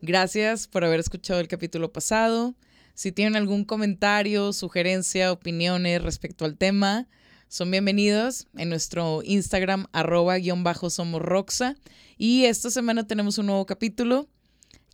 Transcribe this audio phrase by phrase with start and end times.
[0.00, 2.54] Gracias por haber escuchado el capítulo pasado.
[2.94, 7.08] Si tienen algún comentario, sugerencia, opiniones respecto al tema,
[7.48, 11.74] son bienvenidos en nuestro Instagram arroba guion bajo somos Roxa.
[12.16, 14.28] Y esta semana tenemos un nuevo capítulo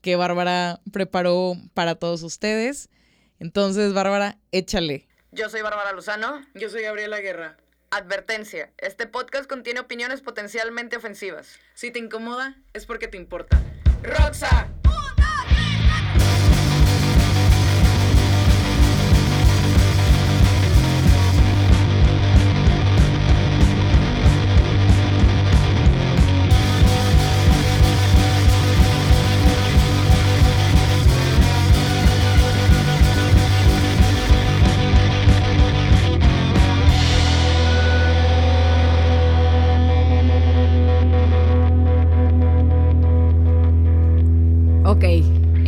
[0.00, 2.88] que Bárbara preparó para todos ustedes.
[3.38, 5.06] Entonces, Bárbara, échale.
[5.32, 6.40] Yo soy Bárbara Lozano.
[6.54, 7.58] Yo soy Gabriela Guerra.
[7.90, 8.72] Advertencia.
[8.78, 11.58] Este podcast contiene opiniones potencialmente ofensivas.
[11.74, 13.60] Si te incomoda, es porque te importa.
[14.02, 14.73] ¡Roxa!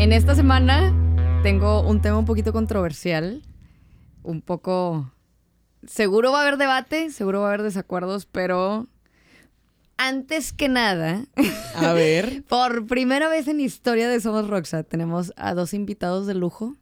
[0.06, 0.95] En esta semana
[1.42, 3.43] tengo un tema un poquito controversial,
[4.23, 5.13] un poco...
[5.85, 8.87] Seguro va a haber debate, seguro va a haber desacuerdos, pero
[9.96, 11.26] antes que nada,
[11.74, 12.45] A ver.
[12.45, 16.76] por primera vez en historia de Somos Roxa, tenemos a dos invitados de lujo.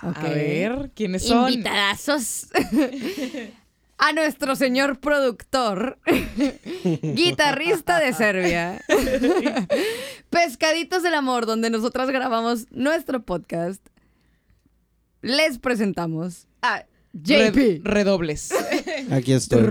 [0.00, 1.50] A ver, ¿quiénes son?
[1.52, 2.46] Invitadazos.
[4.06, 5.98] A nuestro señor productor,
[7.14, 8.78] guitarrista de Serbia,
[10.30, 13.80] Pescaditos del Amor, donde nosotras grabamos nuestro podcast.
[15.22, 17.56] Les presentamos a JP.
[17.56, 18.52] Re- redobles.
[19.10, 19.62] Aquí estoy.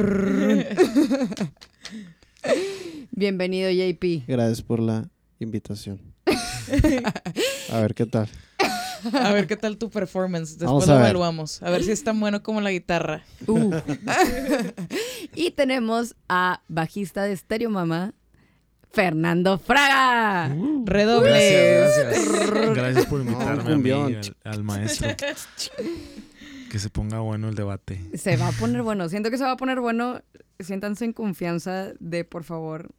[3.11, 4.23] Bienvenido, JP.
[4.27, 6.01] Gracias por la invitación.
[7.69, 8.27] A ver qué tal.
[9.13, 10.51] A ver qué tal tu performance.
[10.51, 11.05] Después Vamos lo a ver.
[11.07, 11.61] evaluamos.
[11.63, 13.23] A ver si es tan bueno como la guitarra.
[13.47, 13.73] Uh.
[15.35, 18.13] y tenemos a bajista de Stereo Mama,
[18.91, 20.55] Fernando Fraga.
[20.85, 21.31] Redobles.
[21.33, 22.75] Gracias, gracias.
[22.75, 25.09] Gracias por invitarme a mí, al, al maestro.
[26.69, 28.01] Que se ponga bueno el debate.
[28.15, 29.07] Se va a poner bueno.
[29.07, 30.23] Siento que se va a poner bueno.
[30.59, 32.89] Siéntanse en confianza de, por favor,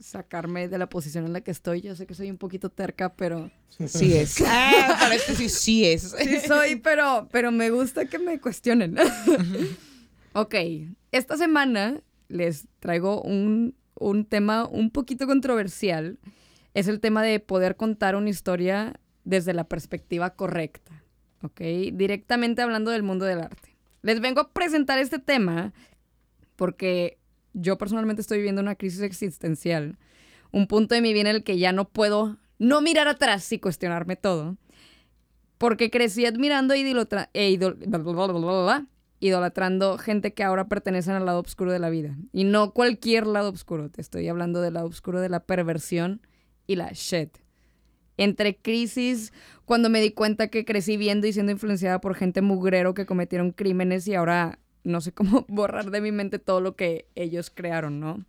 [0.00, 1.80] sacarme de la posición en la que estoy.
[1.80, 3.50] Yo sé que soy un poquito terca, pero...
[3.86, 4.42] Sí es.
[4.46, 6.14] Ah, para este sí, sí es.
[6.18, 8.96] Sí soy, pero, pero me gusta que me cuestionen.
[10.32, 10.54] ok,
[11.12, 16.18] esta semana les traigo un, un tema un poquito controversial.
[16.74, 21.02] Es el tema de poder contar una historia desde la perspectiva correcta.
[21.42, 21.60] Ok,
[21.92, 23.76] directamente hablando del mundo del arte.
[24.02, 25.72] Les vengo a presentar este tema
[26.56, 27.18] porque
[27.56, 29.98] yo personalmente estoy viviendo una crisis existencial.
[30.52, 33.58] Un punto de mi vida en el que ya no puedo no mirar atrás y
[33.58, 34.56] cuestionarme todo.
[35.58, 36.80] Porque crecí admirando e,
[37.32, 37.78] e idol-
[39.18, 42.16] idolatrando gente que ahora pertenecen al lado oscuro de la vida.
[42.32, 43.90] Y no cualquier lado oscuro.
[43.90, 46.20] Te estoy hablando del lado oscuro de la perversión
[46.66, 47.38] y la shit.
[48.18, 49.32] Entre crisis,
[49.64, 53.52] cuando me di cuenta que crecí viendo y siendo influenciada por gente mugrero que cometieron
[53.52, 58.00] crímenes y ahora no sé cómo borrar de mi mente todo lo que ellos crearon,
[58.00, 58.24] ¿no?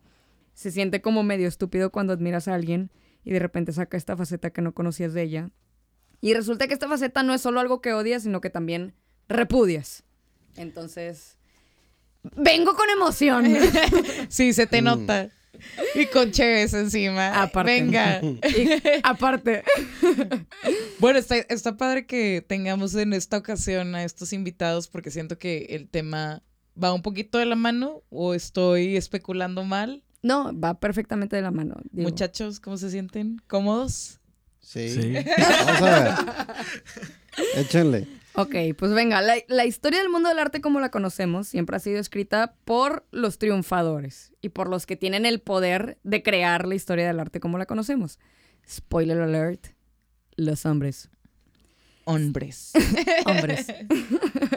[0.54, 2.90] Se siente como medio estúpido cuando admiras a alguien
[3.24, 5.50] y de repente saca esta faceta que no conocías de ella.
[6.20, 8.94] Y resulta que esta faceta no es solo algo que odias, sino que también
[9.28, 10.02] repudias.
[10.56, 11.36] Entonces,
[12.36, 13.46] vengo con emoción.
[14.28, 14.84] Sí, se te Mm.
[14.84, 15.30] nota.
[15.94, 17.40] Y con Chévez encima.
[17.42, 17.72] Aparte.
[17.80, 18.20] Venga.
[18.48, 18.68] Y
[19.04, 19.62] aparte,
[20.98, 25.66] Bueno, está, está padre que tengamos en esta ocasión a estos invitados porque siento que
[25.70, 26.42] el tema
[26.82, 30.02] va un poquito de la mano o estoy especulando mal.
[30.22, 31.76] no, va perfectamente de la mano.
[31.90, 32.08] digo.
[32.08, 33.40] Muchachos, ¿cómo se sienten?
[33.46, 34.20] ¿Cómodos?
[34.60, 34.88] Sí.
[34.90, 35.14] Sí.
[35.66, 36.14] Vamos a ver.
[37.56, 38.06] Échenle.
[38.34, 41.80] Ok, pues venga, la, la historia del mundo del arte como la conocemos siempre ha
[41.80, 46.76] sido escrita por los triunfadores y por los que tienen el poder de crear la
[46.76, 48.20] historia del arte como la conocemos.
[48.68, 49.68] Spoiler alert,
[50.36, 51.10] los hombres.
[52.08, 52.72] Hombres.
[53.26, 53.66] Hombres.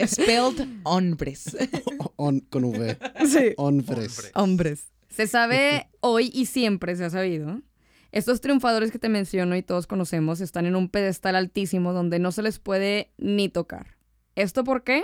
[0.08, 1.58] Spelled hombres.
[2.16, 2.98] On- con V.
[3.28, 3.54] sí.
[3.58, 4.32] Onfres.
[4.36, 4.88] Hombres.
[5.10, 7.62] Se sabe hoy y siempre se ha sabido.
[8.14, 12.32] Estos triunfadores que te menciono y todos conocemos están en un pedestal altísimo donde no
[12.32, 13.98] se les puede ni tocar.
[14.36, 15.04] ¿Esto por qué?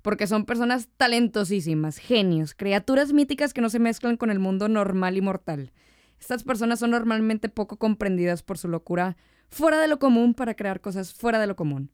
[0.00, 5.16] Porque son personas talentosísimas, genios, criaturas míticas que no se mezclan con el mundo normal
[5.16, 5.72] y mortal.
[6.20, 9.16] Estas personas son normalmente poco comprendidas por su locura
[9.50, 11.90] fuera de lo común para crear cosas fuera de lo común.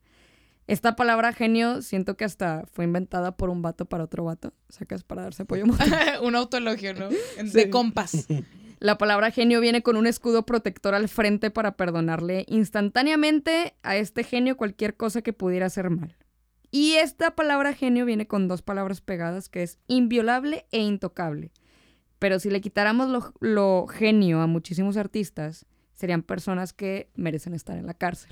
[0.67, 4.53] Esta palabra genio siento que hasta fue inventada por un vato para otro vato.
[4.67, 5.63] Sacas para darse apoyo
[6.21, 7.07] un autologio, ¿no?
[7.53, 8.27] De compas.
[8.79, 14.23] La palabra genio viene con un escudo protector al frente para perdonarle instantáneamente a este
[14.23, 16.15] genio cualquier cosa que pudiera hacer mal.
[16.69, 21.51] Y esta palabra genio viene con dos palabras pegadas que es inviolable e intocable.
[22.19, 25.65] Pero si le quitáramos lo, lo genio a muchísimos artistas,
[25.97, 28.31] serían personas que merecen estar en la cárcel.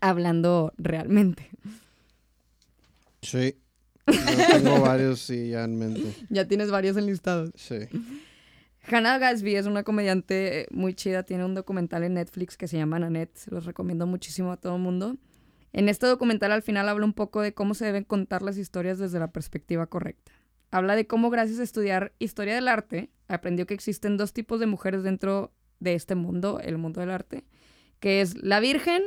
[0.00, 1.48] Hablando realmente.
[3.22, 3.56] Sí.
[4.06, 6.14] Yo tengo varios sí ya en mente.
[6.30, 7.50] Ya tienes varios enlistados.
[7.54, 7.88] Sí.
[8.90, 12.98] Hannah Gatsby es una comediante muy chida, tiene un documental en Netflix que se llama
[12.98, 15.16] Nanette, se los recomiendo muchísimo a todo el mundo.
[15.72, 18.98] En este documental al final habla un poco de cómo se deben contar las historias
[18.98, 20.32] desde la perspectiva correcta.
[20.70, 24.66] Habla de cómo gracias a estudiar historia del arte aprendió que existen dos tipos de
[24.66, 27.44] mujeres dentro de este mundo, el mundo del arte,
[28.00, 29.02] que es la virgen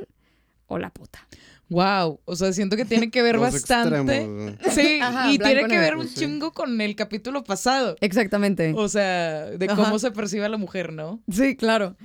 [0.68, 1.28] o la puta.
[1.70, 3.98] Wow, o sea, siento que tiene que ver bastante.
[3.98, 4.56] extremos.
[4.72, 6.16] Sí, Ajá, y tiene que ver un sí.
[6.20, 7.96] chingo con el capítulo pasado.
[8.02, 8.74] Exactamente.
[8.76, 9.76] O sea, de Ajá.
[9.76, 11.22] cómo se percibe a la mujer, ¿no?
[11.32, 11.96] Sí, claro.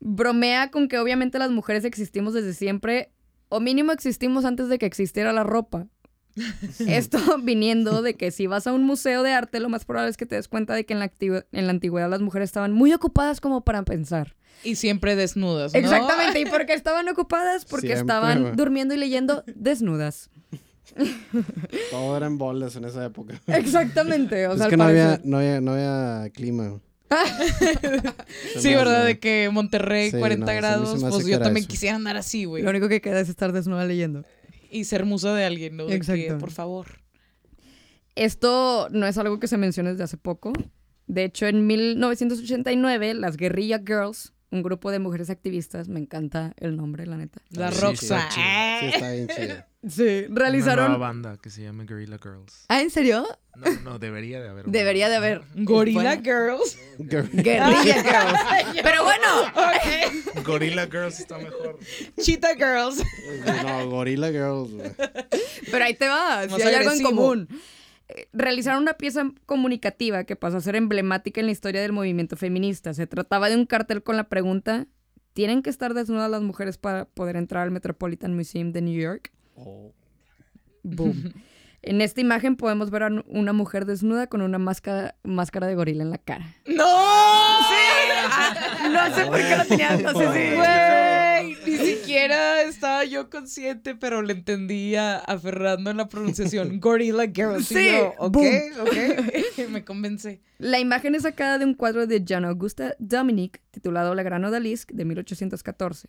[0.00, 3.10] Bromea con que obviamente las mujeres existimos desde siempre,
[3.48, 5.86] o mínimo existimos antes de que existiera la ropa.
[6.86, 10.16] Esto viniendo de que si vas a un museo de arte, lo más probable es
[10.16, 12.92] que te des cuenta de que en la, en la antigüedad las mujeres estaban muy
[12.92, 14.34] ocupadas como para pensar.
[14.62, 15.78] Y siempre desnudas, ¿no?
[15.78, 16.40] Exactamente.
[16.40, 17.64] ¿Y por qué estaban ocupadas?
[17.66, 20.30] Porque Siempre, estaban durmiendo y leyendo desnudas.
[21.90, 23.40] Todo era en bolas en esa época.
[23.46, 24.46] Exactamente.
[24.46, 26.80] O es sea, que no había, no, había, no había clima.
[28.58, 28.98] Sí, ¿verdad?
[29.00, 31.70] hace- De que Monterrey, Sí, 40 no, se me- se grados, pues yo también eso.
[31.70, 32.62] quisiera andar así, güey.
[32.62, 34.24] Lo único que queda es estar desnuda leyendo.
[34.74, 35.84] Y ser musa de alguien, ¿no?
[35.84, 36.38] De que, Exacto.
[36.38, 36.86] por favor.
[38.16, 40.52] Esto no es algo que se menciona desde hace poco.
[41.06, 46.76] De hecho, en 1989, las Guerrilla Girls, un grupo de mujeres activistas, me encanta el
[46.76, 47.40] nombre, la neta.
[47.50, 48.18] La Sí, Roxa.
[48.18, 48.46] está chido.
[48.80, 49.64] Sí, está bien chido.
[49.88, 51.00] Sí, Una nueva realizaron...
[51.00, 52.64] banda que se llama Guerrilla Girls.
[52.68, 53.26] Ah, ¿en serio?
[53.56, 54.64] No, no, debería de haber.
[54.68, 54.72] una.
[54.72, 55.42] Debería de haber.
[55.54, 56.22] Gorilla Bueno.
[56.22, 56.78] Girls.
[56.98, 57.28] Girl.
[57.32, 58.80] Guerrilla Girls.
[58.82, 61.78] Pero bueno, Gorilla Girls está mejor.
[62.20, 63.02] Cheetah Girls.
[63.64, 64.70] No, Gorilla Girls,
[65.70, 67.48] pero ahí te va, si hay algo en común.
[68.08, 72.36] Eh, Realizaron una pieza comunicativa que pasó a ser emblemática en la historia del movimiento
[72.36, 72.92] feminista.
[72.94, 74.86] Se trataba de un cartel con la pregunta,
[75.32, 79.32] ¿tienen que estar desnudas las mujeres para poder entrar al Metropolitan Museum de New York?
[80.82, 81.32] Boom.
[81.86, 85.74] En esta imagen podemos ver a un- una mujer desnuda con una máscara, máscara de
[85.74, 86.46] gorila en la cara.
[86.66, 86.86] ¡No!
[88.90, 90.56] No sé por qué lo tenía, no sé si...
[90.56, 97.24] Güey, ni siquiera estaba yo consciente, pero le entendía a Fernando en la pronunciación Gorilla
[97.26, 97.70] Girls.
[97.72, 98.46] y Sí, yo, ok, boom.
[98.80, 99.68] ok.
[99.70, 100.40] Me convencé.
[100.56, 104.94] La imagen es sacada de un cuadro de Jean Augusta Dominic titulado La Gran Odalisque
[104.94, 106.08] de 1814.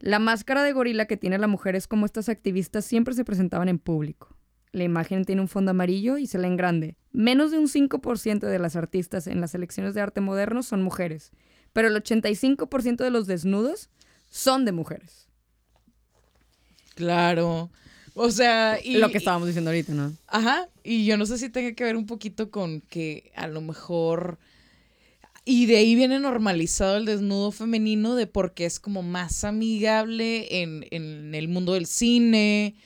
[0.00, 3.68] La máscara de gorila que tiene la mujer es como estas activistas siempre se presentaban
[3.68, 4.36] en público.
[4.72, 6.96] La imagen tiene un fondo amarillo y se lee en grande.
[7.12, 11.32] Menos de un 5% de las artistas en las selecciones de arte moderno son mujeres,
[11.72, 13.90] pero el 85% de los desnudos
[14.28, 15.28] son de mujeres.
[16.94, 17.70] Claro.
[18.14, 18.96] O sea, y.
[18.96, 20.12] Lo que estábamos diciendo ahorita, ¿no?
[20.26, 23.60] Ajá, y yo no sé si tenga que ver un poquito con que a lo
[23.60, 24.38] mejor...
[25.50, 30.84] Y de ahí viene normalizado el desnudo femenino de porque es como más amigable en,
[30.90, 32.76] en el mundo del cine,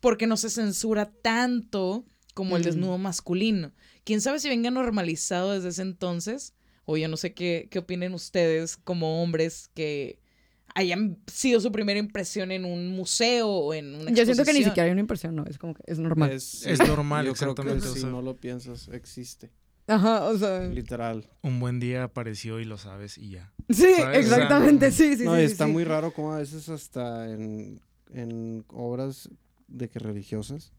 [0.00, 2.04] porque no se censura tanto
[2.34, 3.72] como el desnudo masculino.
[4.02, 6.54] ¿Quién sabe si venga normalizado desde ese entonces?
[6.86, 10.18] O yo no sé qué, qué opinen ustedes como hombres que
[10.74, 14.58] hayan sido su primera impresión en un museo o en una Yo siento que ni
[14.58, 14.70] exposición.
[14.70, 15.44] siquiera hay una impresión, ¿no?
[15.46, 16.32] Es como que es normal.
[16.32, 19.52] Es, Es normal, yo creo que si no lo piensas, existe.
[19.88, 20.60] Ajá, o sea...
[20.68, 21.28] Literal.
[21.42, 23.52] Un buen día apareció y lo sabes y ya.
[23.70, 24.18] Sí, ¿Sabes?
[24.26, 25.72] exactamente, O sea, sí, sí, no, sí, está sí.
[25.72, 27.80] muy raro como a veces hasta en,
[28.12, 29.28] en obras
[29.66, 30.72] de que religiosas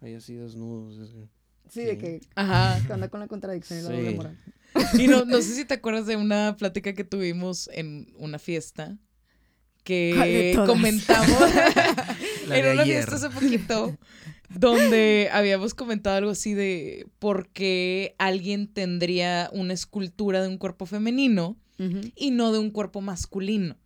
[0.00, 0.98] hay así desnudos.
[0.98, 1.28] es que-
[1.68, 2.84] Sí, de que Ajá.
[2.86, 3.94] que anda con la contradicción y la Sí.
[3.96, 4.38] doble moral.
[4.98, 8.86] Y no, no sé si te acuerdas de una plática que tuvimos en una fiesta
[8.86, 11.28] ¿Cuál que comentamos
[12.50, 13.04] en una ayer.
[13.04, 13.96] fiesta hace poquito
[14.54, 20.86] donde habíamos comentado algo así de por qué alguien tendría una escultura de un cuerpo
[20.86, 21.56] femenino
[22.14, 23.76] y no de un cuerpo masculino.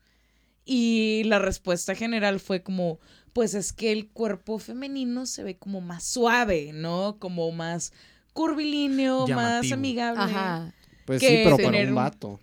[0.64, 2.98] Y la respuesta general fue como,
[3.32, 7.18] pues es que el cuerpo femenino se ve como más suave, ¿no?
[7.20, 7.92] Como más
[8.32, 10.22] curvilíneo, más amigable.
[10.22, 10.74] Ajá.
[11.04, 12.28] Pues Que sí, pero para tener un un- vato.
[12.30, 12.40] O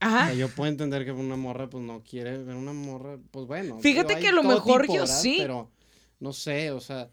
[0.00, 0.26] Ajá.
[0.26, 3.78] sea, yo puedo entender que una morra pues no quiere ver una morra, pues bueno.
[3.80, 5.20] Fíjate que a lo mejor tipo, yo ¿verdad?
[5.20, 5.36] sí.
[5.40, 5.70] Pero
[6.20, 7.10] no sé, o sea,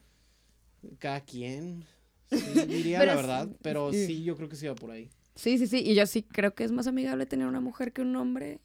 [0.99, 1.85] cada quien.
[2.29, 2.37] Sí,
[2.67, 4.23] diría Pero la sí- verdad, pero sí.
[4.23, 5.09] yo creo que sí va por ahí.
[5.35, 5.83] Sí, sí, sí.
[5.85, 8.59] Y yo sí creo que es más amigable tener una mujer que un hombre.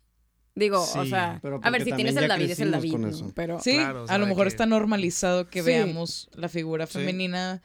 [0.54, 2.94] Digo, o sea, pero a ver, si tienes el David, es el David.
[3.34, 5.66] Pero Sí, Claro, o a lo mejor que- está normalizado que Sí.
[5.66, 6.94] veamos la figura Sí.
[6.98, 7.62] femenina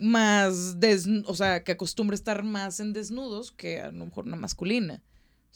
[0.00, 4.36] más, desn- o sea, que acostumbra estar más en desnudos que a lo mejor una
[4.36, 5.02] masculina.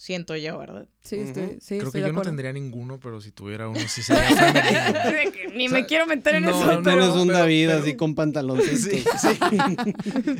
[0.02, 0.88] Siento yo, ¿verdad?
[1.00, 3.78] sí, estoy, sí, Creo estoy que de yo no tendría ninguno, pero si tuviera uno
[3.86, 4.24] sí sería.
[5.22, 6.98] Sí, Ni me quiero meter en no, eso, no, pero...
[6.98, 8.80] Tienes un pero- David pero- así con pantaloncitos.
[8.82, 9.04] Sí,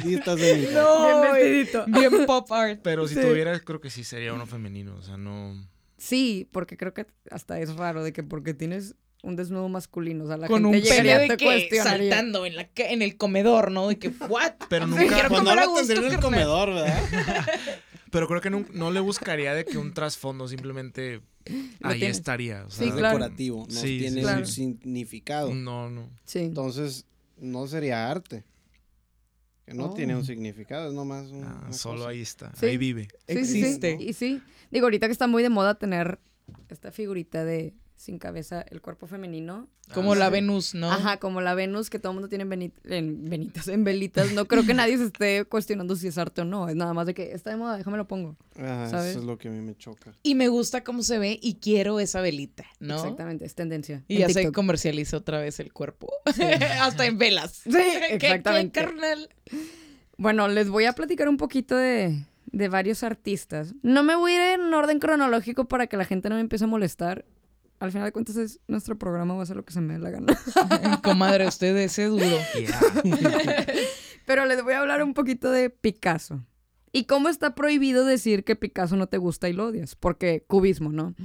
[0.09, 1.85] y estás mi No, Bien vestidito.
[1.87, 2.81] bien pop art.
[2.83, 3.21] Pero si Sí.
[3.21, 4.97] tuviera, creo que sí sería uno femenino.
[4.97, 5.55] O sea, no.
[5.97, 10.27] Sí, porque creo que hasta es raro de que porque tienes un desnudo masculino, o
[10.27, 13.87] sea, la Con gente un de que saltando en, la, en el comedor, ¿no?
[13.87, 14.55] De que, ¿what?
[14.69, 17.01] Pero Sí, nunca- quiero no comer a lo gusto, tendría en el comedor, ¿verdad?
[18.13, 21.23] Pero creo que no, no le buscaría de que un trasfondo simplemente
[21.83, 22.19] ahí tienes.
[22.19, 22.65] estaría.
[22.67, 23.19] o Sí, sea, es claro.
[23.19, 24.41] decorativo, no Sí, tiene sí, Claro.
[24.41, 25.55] un significado.
[25.55, 26.09] No, no.
[26.25, 26.41] Sí.
[26.41, 27.07] Entonces,
[27.39, 28.45] no sería arte.
[29.65, 29.95] Que no Oh.
[29.95, 32.11] tiene un significado, es nomás un- Ah, una solo cosa.
[32.11, 32.53] ahí está.
[32.55, 32.67] Sí.
[32.67, 33.09] Ahí vive.
[33.27, 33.59] Sí, sí, sí.
[33.61, 33.97] Existe.
[34.01, 36.19] Y sí, digo, ahorita que está muy de moda tener
[36.69, 39.69] esta figurita de sin cabeza, el cuerpo femenino.
[39.95, 40.33] Como Ah, la sí.
[40.33, 40.91] Venus, ¿no?
[40.91, 44.33] Ajá, como la Venus, que todo el mundo tiene en, veni- en venitas, en velitas.
[44.33, 46.69] No creo que nadie se esté cuestionando si es arte o no.
[46.69, 48.37] Es nada más de que está de moda, déjame lo pongo.
[48.59, 49.11] Ah, ¿sabes?
[49.11, 50.13] Eso es lo que a mí me choca.
[50.23, 52.97] Y me gusta cómo se ve y quiero esa velita, ¿no?
[52.97, 54.03] Exactamente, es tendencia.
[54.09, 56.11] Y ya se comercializa otra vez el cuerpo.
[56.81, 57.53] Hasta en velas.
[57.65, 58.81] Sí, ¿Qué- qué, exactamente.
[58.81, 59.29] carnal?
[60.17, 63.75] Bueno, les voy a platicar un poquito de, de varios artistas.
[63.83, 66.65] No me voy a ir en orden cronológico para que la gente no me empiece
[66.65, 67.25] a molestar.
[67.83, 69.99] Al final de cuentas, es, nuestro programa va a hacer lo que se me dé
[69.99, 70.39] la gana.
[71.03, 72.25] Comadre, usted ese duro.
[74.25, 76.47] Pero les voy a hablar un poquito de Picasso.
[76.93, 79.97] Y cómo está prohibido decir que Picasso no te gusta y lo odias.
[79.97, 81.17] Porque cubismo, ¿no?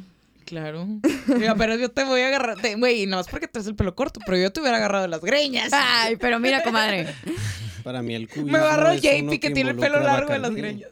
[0.45, 0.87] Claro.
[1.27, 2.57] Mira, pero yo te voy a agarrar.
[2.79, 5.69] Güey, no es porque traes el pelo corto, pero yo te hubiera agarrado las greñas.
[5.73, 7.13] Ay, pero mira, comadre.
[7.83, 10.55] Para mí el cubismo Me agarró es JP que tiene el pelo largo de las
[10.55, 10.89] greñas.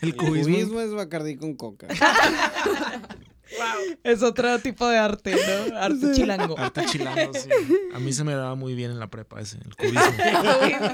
[0.00, 0.54] El El cubismo.
[0.54, 1.88] cubismo es Bacardí con coca.
[4.02, 5.34] Es otro tipo de arte,
[5.70, 5.78] ¿no?
[5.78, 6.58] Arte chilango.
[6.58, 7.48] Arte chilango, sí.
[7.94, 10.02] A mí se me daba muy bien en la prepa ese, el cubismo.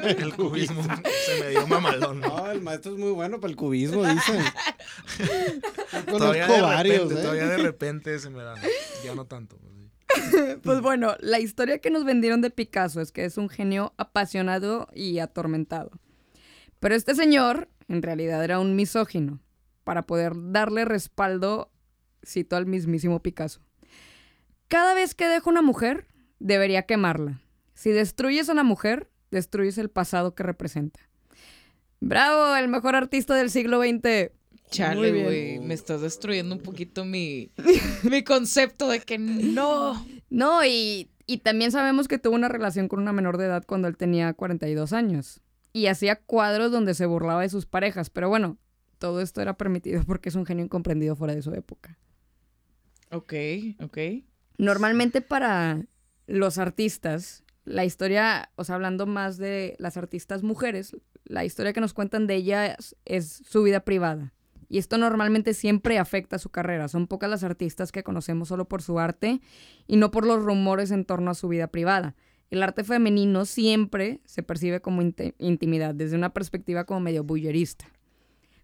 [0.06, 2.20] El cubismo se me dio mamalón.
[2.20, 2.28] ¿no?
[2.28, 4.42] No, el maestro es muy bueno para el cubismo, dicen.
[6.06, 7.22] Yo Todavía conozco de varios, repente, ¿eh?
[7.22, 8.54] todavía de repente se me da.
[9.04, 9.56] Ya no tanto.
[9.58, 9.74] pues,
[10.30, 10.58] sí.
[10.62, 14.88] Pues bueno, la historia que nos vendieron de Picasso es que es un genio apasionado
[14.94, 15.90] y atormentado.
[16.80, 19.40] Pero este señor, en realidad, era un misógino.
[19.84, 21.70] Para poder darle respaldo,
[22.24, 23.60] cito al mismísimo Picasso.
[24.68, 26.06] Cada vez que dejo una mujer,
[26.38, 27.40] debería quemarla.
[27.74, 31.00] Si destruyes a una mujer, destruyes el pasado que representa.
[32.00, 32.54] ¡Bravo!
[32.56, 34.30] El mejor artista del siglo XX.
[34.70, 35.58] Chale, güey.
[35.60, 37.50] Me estás destruyendo un poquito mi,
[38.02, 40.04] mi concepto de que no.
[40.30, 43.88] No, y, y también sabemos que tuvo una relación con una menor de edad cuando
[43.88, 45.40] él tenía 42 años.
[45.72, 48.10] Y hacía cuadros donde se burlaba de sus parejas.
[48.10, 48.58] Pero bueno,
[48.98, 51.98] todo esto era permitido porque es un genio incomprendido fuera de su época.
[53.14, 53.32] Ok,
[53.80, 53.98] ok.
[54.58, 55.86] Normalmente para
[56.26, 61.80] los artistas, la historia, o sea, hablando más de las artistas mujeres, la historia que
[61.80, 64.32] nos cuentan de ellas es su vida privada.
[64.68, 66.88] Y esto normalmente siempre afecta a su carrera.
[66.88, 69.40] Son pocas las artistas que conocemos solo por su arte
[69.86, 72.16] y no por los rumores en torno a su vida privada.
[72.50, 75.02] El arte femenino siempre se percibe como
[75.38, 77.86] intimidad, desde una perspectiva como medio bullerista.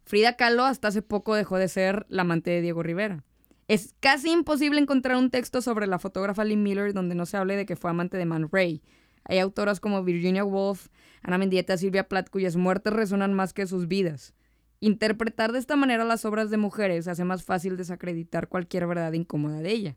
[0.05, 3.25] Frida Kahlo hasta hace poco dejó de ser la amante de Diego Rivera.
[3.71, 7.55] Es casi imposible encontrar un texto sobre la fotógrafa Lee Miller donde no se hable
[7.55, 8.83] de que fue amante de Man Ray.
[9.23, 10.89] Hay autoras como Virginia Woolf,
[11.23, 14.35] Ana Mendieta, Silvia Plath, cuyas muertes resuenan más que sus vidas.
[14.81, 19.61] Interpretar de esta manera las obras de mujeres hace más fácil desacreditar cualquier verdad incómoda
[19.61, 19.97] de ella.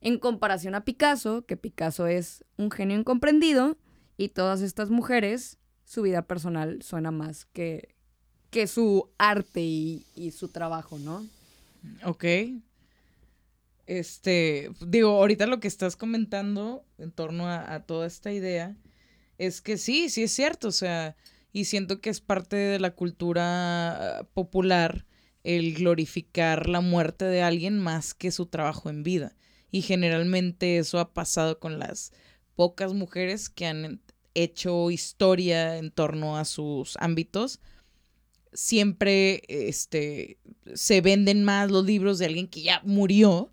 [0.00, 3.76] En comparación a Picasso, que Picasso es un genio incomprendido,
[4.16, 7.94] y todas estas mujeres, su vida personal suena más que,
[8.48, 11.26] que su arte y, y su trabajo, ¿no?
[12.06, 12.24] Ok.
[13.98, 18.74] Este, digo, ahorita lo que estás comentando en torno a, toda esta idea
[19.36, 21.14] es que sí, sí es cierto, o sea,
[21.52, 25.04] y siento que es parte de la cultura ah, popular
[25.44, 29.36] el glorificar la muerte de alguien más que su trabajo en vida.
[29.70, 32.12] Y generalmente eso ha pasado con las
[32.54, 34.00] pocas mujeres que han
[34.32, 37.60] hecho historia en torno a sus ámbitos.
[38.54, 40.38] Siempre este,
[40.74, 43.52] se venden más los libros de alguien que ya murió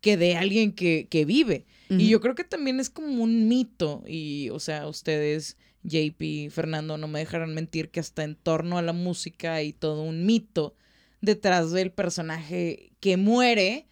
[0.00, 1.66] que de alguien que, que vive.
[1.88, 4.04] Y yo creo que también es como un mito.
[4.06, 8.82] Y, o sea, ustedes, JP, Fernando, no me dejarán mentir que hasta en torno a
[8.82, 10.76] la música hay todo un mito
[11.20, 13.88] detrás del personaje que muere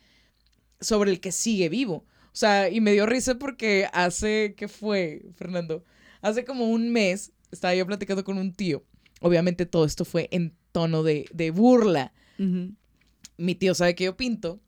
[0.80, 2.06] sobre el que sigue vivo.
[2.26, 5.84] O sea, y me dio risa porque hace, ¿qué fue, Fernando?
[6.20, 8.84] Hace como un mes estaba yo platicando con un tío.
[9.20, 12.12] Obviamente todo esto fue en tono de, de burla.
[13.36, 14.60] Mi tío sabe que yo pinto.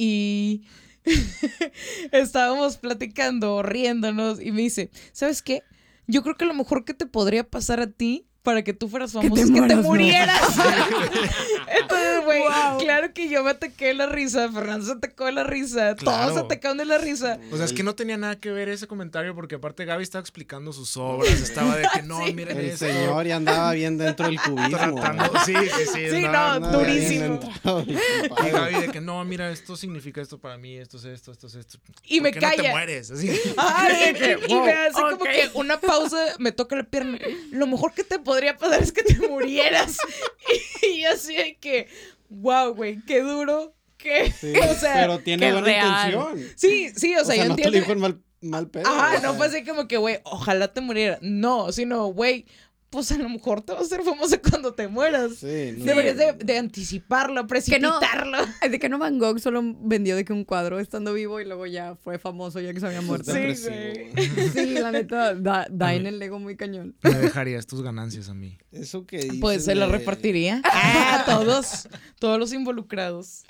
[0.00, 0.62] Y
[2.12, 5.64] estábamos platicando, riéndonos, y me dice, ¿sabes qué?
[6.06, 9.12] Yo creo que lo mejor que te podría pasar a ti, para que tú fueras
[9.12, 9.82] te famoso es que te mueras, no.
[9.82, 10.40] murieras.
[11.80, 12.42] Entonces, güey,
[12.78, 16.22] claro que yo me ataqué de la risa, Fernando se atacó de la risa, Claro.
[16.28, 17.38] todos se atacaron de la risa.
[17.52, 20.20] O sea, es que no tenía nada que ver ese comentario porque aparte Gaby estaba
[20.20, 22.32] explicando sus obras, estaba de que no, Sí.
[22.32, 22.86] miren El esto.
[22.86, 24.68] señor ya andaba bien dentro del cubismo.
[24.78, 26.10] Tratando, sí, sí, sí.
[26.10, 27.40] Sí, andaba- no, Andaba bien durísimo.
[27.86, 28.50] Y.
[28.50, 31.54] Gaby de que no, mira, esto significa esto para mí, esto es esto, esto es
[31.54, 31.78] esto.
[32.04, 32.70] Y me ¿Por qué no te calla.
[32.70, 33.10] mueres?
[33.10, 33.30] Así.
[33.58, 34.14] Ay,
[34.48, 37.18] y, y me hace como que una pausa, me toca la pierna.
[37.50, 39.98] Lo mejor que te podría pasar es que te murieras.
[40.82, 41.88] Y yo así de que,
[42.28, 43.74] wow, güey, qué duro.
[43.96, 46.12] Que, Sí, o sea, pero tiene buena real.
[46.12, 46.52] intención.
[46.56, 47.70] sí, sí, o sea, yo no te entiendo.
[47.72, 48.86] lo dijo en mal, mal pedo.
[48.88, 51.18] Ajá, o sea, no fue así como que, güey, ojalá te muriera.
[51.20, 52.46] No, sino, güey,
[52.90, 55.36] pues a lo mejor te vas a hacer famoso cuando te mueras.
[55.36, 55.84] Sí, no.
[55.84, 58.38] Deberías de, de anticiparlo, precipitarlo.
[58.70, 61.66] De que no Van Gogh solo vendió de que un cuadro estando vivo y luego
[61.66, 63.32] ya fue famoso ya que se había muerto.
[63.32, 64.10] Sí, güey.
[64.52, 66.96] Sí, la neta, da, da en el ego muy cañón.
[67.02, 68.56] Me dejarías tus ganancias a mí.
[68.72, 73.44] Eso que dicen Pues se lo de- repartiría a todos, todos los involucrados.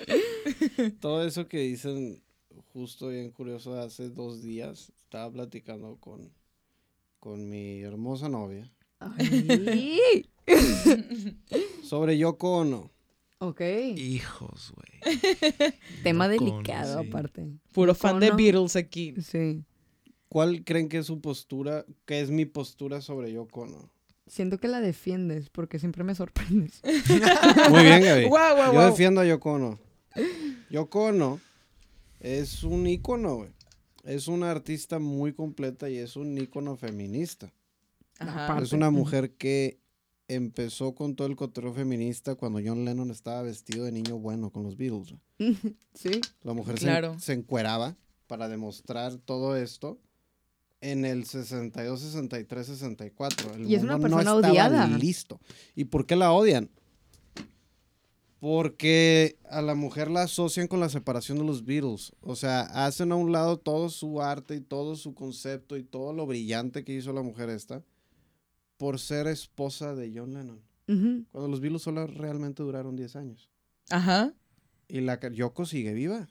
[0.99, 2.21] Todo eso que dicen,
[2.73, 6.31] justo bien curioso, hace dos días estaba platicando con,
[7.19, 10.25] con mi hermosa novia Ay.
[11.83, 12.91] sobre Yoko Ono.
[13.39, 13.61] ok.
[13.95, 15.15] Hijos, güey.
[16.03, 17.07] Tema Yoko Ono, delicado, sí.
[17.07, 17.47] aparte.
[17.71, 18.37] Puro fan de Ono.
[18.37, 19.13] Beatles aquí.
[19.21, 19.63] Sí.
[20.27, 23.89] ¿Cuál creen que es su postura, que es mi postura sobre Yoko Ono?
[24.27, 26.81] Siento que la defiendes porque siempre me sorprendes.
[27.69, 28.25] Muy bien, Gaby.
[28.25, 28.89] Guau, guau, Yo guau.
[28.91, 29.79] defiendo a Yoko Ono.
[30.69, 31.39] Yoko Ono
[32.19, 33.49] es un ícono, güey.
[34.03, 37.51] Es una artista muy completa y es un ícono feminista.
[38.19, 38.59] Ajá.
[38.61, 39.79] Es una mujer que
[40.27, 44.63] empezó con todo el cotorreo feminista cuando John Lennon estaba vestido de niño bueno con
[44.63, 45.15] los Beatles.
[45.93, 46.21] Sí.
[46.43, 47.17] La mujer se- Claro.
[47.19, 47.95] se, encueraba
[48.27, 49.99] para demostrar todo esto
[50.81, 53.53] en el 62, 63, 64.
[53.55, 54.87] El Y es una persona no estaba odiada.
[54.87, 55.39] listo.
[55.75, 56.69] ¿Y por qué la odian?
[58.39, 62.13] Porque a la mujer la asocian con la separación de los Beatles.
[62.21, 66.13] O sea, hacen a un lado todo su arte y todo su concepto y todo
[66.13, 67.83] lo brillante que hizo la mujer esta
[68.79, 70.61] por ser esposa de John Lennon.
[71.31, 73.51] Cuando los Beatles solo realmente duraron 10 años.
[73.91, 74.33] Ajá.
[74.87, 76.27] Y la Yoko sigue viva.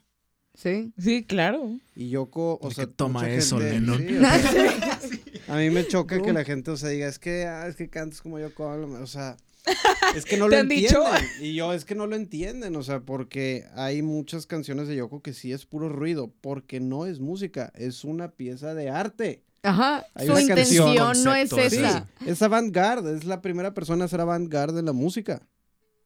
[0.55, 0.91] Sí.
[0.97, 1.77] Sí, claro.
[1.95, 3.97] Y Yoko, o sea, que toma eso, gente- Lennon.
[3.99, 4.99] sí, o sea,
[5.47, 7.87] a mí me choca que la gente, o sea, diga, es que, ah, es que
[7.89, 9.37] cantas como Yoko, Ono", o sea,
[10.17, 11.05] es que no ¿Te lo han dicho?
[11.05, 11.29] entienden.
[11.41, 15.21] Y yo, es que no lo entienden, o sea, porque hay muchas canciones de Yoko
[15.21, 19.43] que sí es puro ruido, porque no es música, es una pieza de arte.
[19.63, 20.05] Ajá.
[20.15, 22.07] Hay Su canción- intención no es concepto, Sí, esa.
[22.25, 25.41] es avant-garde, es la primera persona a ser avant-garde en la música.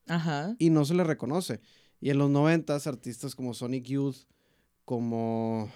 [0.08, 0.54] Ajá.
[0.60, 1.62] y no se le reconoce.
[2.02, 4.18] Y en los noventas, artistas como Sonic Youth,
[4.84, 5.72] como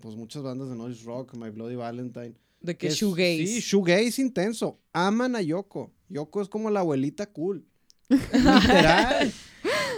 [0.00, 2.34] pues muchas bandas de noise rock, My Bloody Valentine.
[2.62, 3.46] De que es- shoegaze.
[3.46, 4.78] Sí, shoegaze intenso.
[4.94, 5.92] Aman a Yoko.
[6.08, 7.66] Yoko es como la abuelita cool.
[8.08, 9.32] Literal.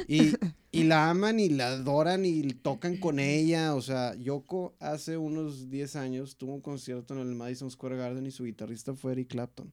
[0.08, 0.32] Y,
[0.72, 3.74] y la aman y la adoran y tocan con ella.
[3.74, 8.26] O sea, Yoko hace unos 10 años tuvo un concierto en el Madison Square Garden
[8.26, 9.72] y su guitarrista fue Eric Clapton.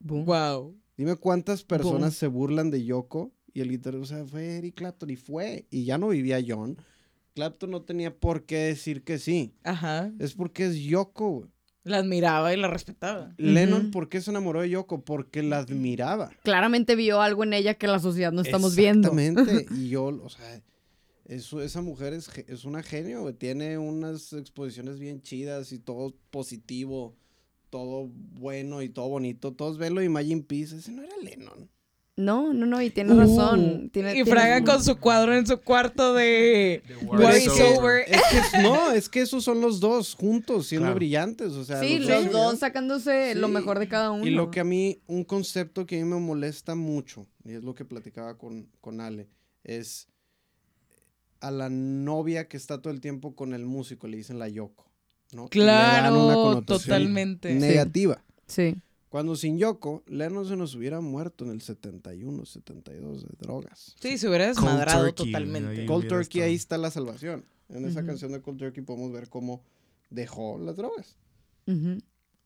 [0.00, 0.24] Boom.
[0.24, 0.74] Wow.
[0.96, 2.10] Dime cuántas personas Boom.
[2.12, 5.66] se burlan de Yoko y el guitarrista, o sea, fue Eric Clapton y fue.
[5.70, 6.76] Y ya no vivía John.
[7.34, 9.54] Clapton no tenía por qué decir que sí.
[9.62, 10.12] Ajá.
[10.18, 11.50] Es porque es Yoko, güey.
[11.88, 13.32] La admiraba y la respetaba.
[13.38, 15.04] Lennon, ¿por qué se enamoró de Yoko?
[15.04, 16.30] Porque la admiraba.
[16.42, 19.08] Claramente vio algo en ella que la sociedad no estamos viendo.
[19.08, 19.66] Exactamente.
[19.74, 20.60] Y yo, o sea,
[21.24, 23.34] eso, esa mujer es, es una genio.
[23.34, 27.16] Tiene unas exposiciones bien chidas y todo positivo,
[27.70, 29.54] todo bueno y todo bonito.
[29.54, 30.76] Todos ven lo de Imagine Peace.
[30.76, 31.70] Ese no era Lennon.
[32.18, 33.84] No, no, no, y tiene razón.
[33.84, 38.02] Uh, Tiene, y tiene- Fraga con su cuadro en su cuarto de War is over.
[38.08, 38.20] Es
[38.52, 40.96] que no, es que esos son los dos juntos, siendo Claro.
[40.96, 41.52] brillantes.
[41.52, 44.26] O sea, Sí, los los dos dos sacándose lo mejor de cada uno.
[44.26, 47.62] Y lo que a mí, un concepto que a mí me molesta mucho, y es
[47.62, 49.28] lo que platicaba con, con Ale,
[49.62, 50.08] es
[51.40, 54.90] a la novia que está todo el tiempo con el músico, le dicen la Yoko.
[55.32, 55.48] ¿no?
[55.52, 57.54] Y le dan una Claro, totalmente.
[57.54, 58.24] Negativa.
[58.48, 58.74] Sí.
[59.08, 63.96] Cuando sin Yoko, Lennon se nos hubiera muerto en el 71, 72 de drogas.
[64.00, 65.80] Sí, se hubiera desmadrado Turkey, totalmente.
[65.80, 65.86] ahí.
[65.86, 66.44] Cold Turkey, estado.
[66.44, 67.44] ahí está la salvación.
[67.70, 68.06] En esa Ujú.
[68.08, 69.62] canción de Cold Turkey podemos ver cómo
[70.10, 71.16] dejó las drogas.
[71.66, 71.98] Ujú.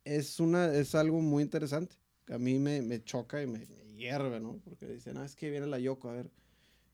[0.05, 1.97] es una es algo muy interesante.
[2.29, 4.59] A mí me, me choca y me, me hierve, ¿no?
[4.65, 6.31] Porque dicen, ah, es que viene la Yoko, a ver,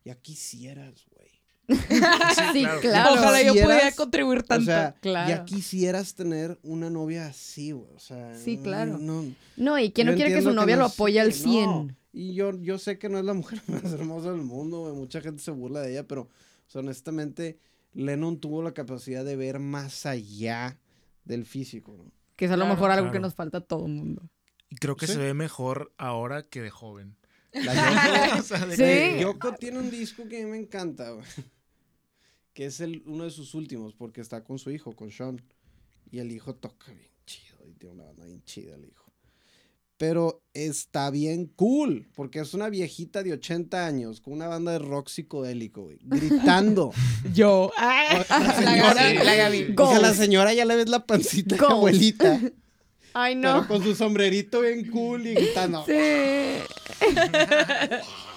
[0.05, 1.28] ya quisieras, güey.
[1.69, 2.81] Sí, claro.
[2.81, 3.15] claro.
[3.15, 4.63] Ojalá yo pudiera contribuir tanto.
[4.63, 5.29] O sea, claro.
[5.29, 7.89] ya quisieras tener una novia así, güey.
[7.95, 8.99] O sea, Sí, claro.
[8.99, 9.25] No,
[9.57, 11.65] No, y quién no quiere que su novia no lo apoye al sí, 100.
[11.67, 11.89] no.
[12.13, 14.95] Y yo, yo sé que no es la mujer más hermosa del mundo, güey.
[14.95, 16.29] Mucha gente se burla de ella, pero o
[16.71, 17.59] sea, honestamente,
[17.93, 20.79] Lennon tuvo la capacidad de ver más allá
[21.25, 22.11] del físico, ¿no?
[22.37, 24.23] Que es a lo Claro, mejor algo que nos falta a todo el mundo.
[24.71, 25.15] Y creo que Sí.
[25.15, 27.17] se ve mejor ahora que de joven.
[27.53, 28.83] La Yoko, O sea, de Sí.
[28.83, 31.25] que- Yoko tiene un disco que a mí me encanta, güey,
[32.59, 35.40] que es el, uno de sus últimos, porque está con su hijo, con Sean.
[36.11, 39.12] Y el hijo toca bien chido, y tiene una banda bien chida el hijo.
[39.97, 44.81] Pero está bien cool, porque es una viejita de 80 años con una banda de
[44.81, 46.90] rock psicodélico, güey, gritando.
[47.33, 47.71] Yo.
[47.77, 49.75] Ah, La la, señora- Gaby, la Gaby.
[49.79, 52.40] O sea, la señora ya le ves la pancita de abuelita,
[53.12, 53.68] Ay, pero no.
[53.68, 55.85] con su sombrerito bien cool y gritando.
[55.87, 55.92] Sí.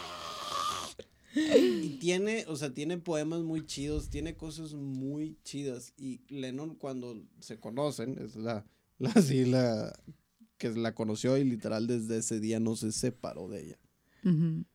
[1.36, 5.94] Y tiene, o sea, tiene poemas muy chidos, tiene cosas muy chidas.
[5.98, 8.66] Y Lennon, cuando se conocen, es la,
[8.98, 9.94] la, sí, la
[10.58, 13.78] que la conoció y literal desde ese día no se separó de ella.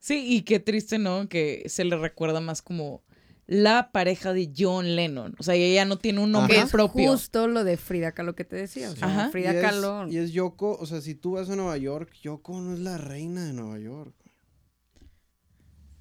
[0.01, 1.29] Sí, y qué triste, ¿no?
[1.29, 3.05] Que se le recuerda más como
[3.47, 5.37] la pareja de John Lennon.
[5.39, 7.13] O sea, ella no tiene un nombre es propio.
[7.13, 8.91] justo lo de Frida Kahlo que te decía.
[8.91, 9.31] O sea, Ajá.
[9.31, 10.09] Frida y, es, Kahlo.
[10.09, 12.99] y es Yoko, o sea, si tú vas a Nueva York, Yoko no es la
[12.99, 14.15] reina de Nueva York.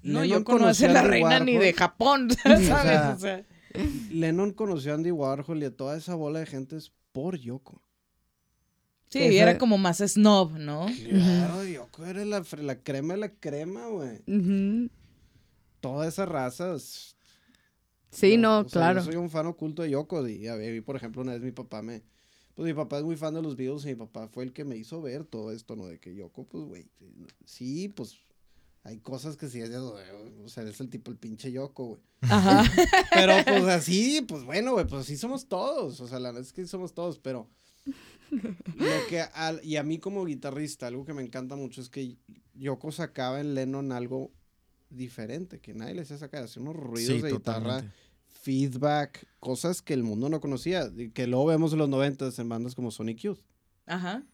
[0.06, 2.64] No, Lennon yo conozco conoció a la reina ni de Japón, ¿sabes?
[2.64, 3.44] sea, O sea,
[4.10, 7.82] Lennon conoció a Andy Warhol y a toda esa bola de gente es por Yoko.
[9.08, 10.86] sí, era como más snob, ¿no?
[10.86, 14.22] Claro, Yoko era la, la crema de la crema, güey.
[14.26, 14.90] Ujú.
[15.80, 17.16] Toda esa raza es
[18.16, 19.00] Sí, no, o sea, claro.
[19.00, 20.26] Yo soy un fan oculto de Yoko.
[20.26, 22.02] Y a ver, por ejemplo, una vez mi papá me.
[22.54, 24.64] Pues mi papá es muy fan de los Beatles y mi papá fue el que
[24.64, 25.86] me hizo ver todo esto, ¿no?
[25.86, 26.86] De que Yoko, pues, güey.
[27.44, 28.16] Sí, pues.
[28.86, 32.00] Hay cosas que sí es de- O sea, es el tipo, el pinche Yoko, güey.
[32.22, 32.62] Ajá.
[33.12, 36.00] Pero pues así, pues bueno, güey, pues así somos todos.
[36.00, 37.48] O sea, la verdad es que somos todos, pero.
[38.30, 42.16] Lo que al- y a mí como guitarrista, algo que me encanta mucho es que
[42.54, 44.32] Yoko sacaba en Lennon algo
[44.90, 47.96] diferente, que nadie le hacía sacar, hacía unos ruidos Sí, de guitarra totalmente.
[48.42, 52.48] feedback, cosas que el mundo no conocía, y que luego vemos en los noventas en
[52.48, 53.40] bandas como Sonic Youth.
[53.86, 54.24] Ajá.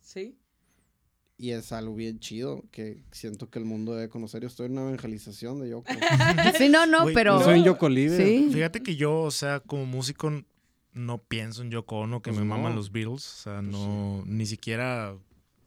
[0.00, 0.36] Sí.
[1.42, 4.42] Y es algo bien chido que siento que el mundo debe conocer.
[4.42, 5.86] Yo estoy en una evangelización de Yoko.
[6.58, 7.38] Sí, no, no, pero.
[7.38, 8.16] Yo soy un Yoko libre.
[8.26, 8.50] Sí.
[8.52, 10.30] Fíjate que yo, o sea, como músico
[10.92, 12.56] no pienso en Yoko Ono, que Pues me no.
[12.56, 13.24] maman los Beatles.
[13.26, 15.14] O sea, Pues no, ni siquiera,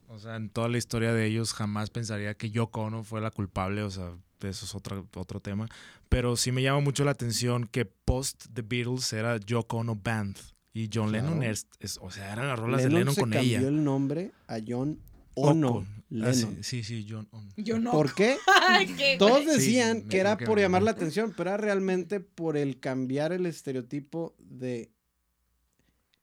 [0.08, 3.32] o sea, en toda la historia de ellos jamás pensaría que Yoko Ono fue la
[3.32, 5.66] culpable, o sea, eso es otro, otro tema.
[6.08, 10.36] Pero sí me llama mucho la atención que post The Beatles era Yoko Ono Band.
[10.72, 11.28] Y John Claro.
[11.30, 13.68] Lennon es, es- o sea, eran las rolas Lennon de Lennon se con cambió ella.
[13.68, 14.98] el nombre a John
[15.34, 15.86] Ono Ocon.
[16.22, 16.62] Ah, sí, Lennon.
[16.62, 17.48] sí, sí, John Ono.
[17.56, 17.90] Yo no.
[17.90, 18.36] ¿Por qué?
[19.18, 23.46] Todos decían que era por llamar la atención, pero era realmente por el cambiar el
[23.46, 24.90] estereotipo de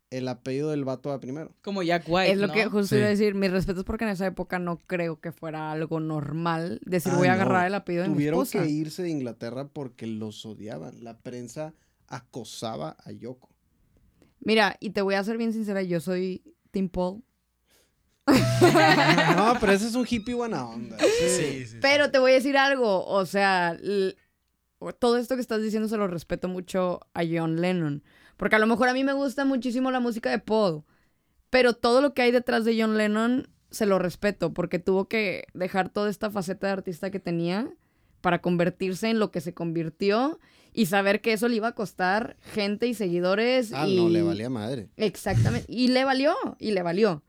[0.09, 1.55] el apellido del vato a primero.
[1.61, 2.53] Como Jack White, Es lo ¿no?
[2.53, 2.97] que justo Sí.
[2.97, 3.33] iba a decir.
[3.33, 7.27] Mis respetos porque en esa época no creo que fuera algo normal decir Ah, voy
[7.27, 7.41] a no.
[7.41, 11.01] agarrar el apellido de mi Tuvieron que irse de Inglaterra porque los odiaban.
[11.03, 11.73] La prensa
[12.07, 13.49] acosaba a Yoko.
[14.41, 17.23] Mira, y te voy a ser bien sincera, yo soy Tim Paul.
[19.35, 20.97] No, pero ese es un hippie buena onda.
[20.99, 21.77] Sí, sí, sí.
[21.81, 23.77] Pero te voy a decir algo, o sea,
[24.99, 28.03] todo esto que estás diciendo se lo respeto mucho a John Lennon,
[28.37, 30.83] porque a lo mejor a mí me gusta muchísimo la música de Paul,
[31.49, 35.45] pero todo lo que hay detrás de John Lennon se lo respeto, porque tuvo que
[35.53, 37.73] dejar toda esta faceta de artista que tenía
[38.21, 40.39] para convertirse en lo que se convirtió
[40.73, 43.73] y saber que eso le iba a costar gente y seguidores.
[43.73, 43.97] Ah, y...
[43.97, 44.89] no, le valía madre.
[44.97, 47.23] Exactamente, y le valió, y le valió.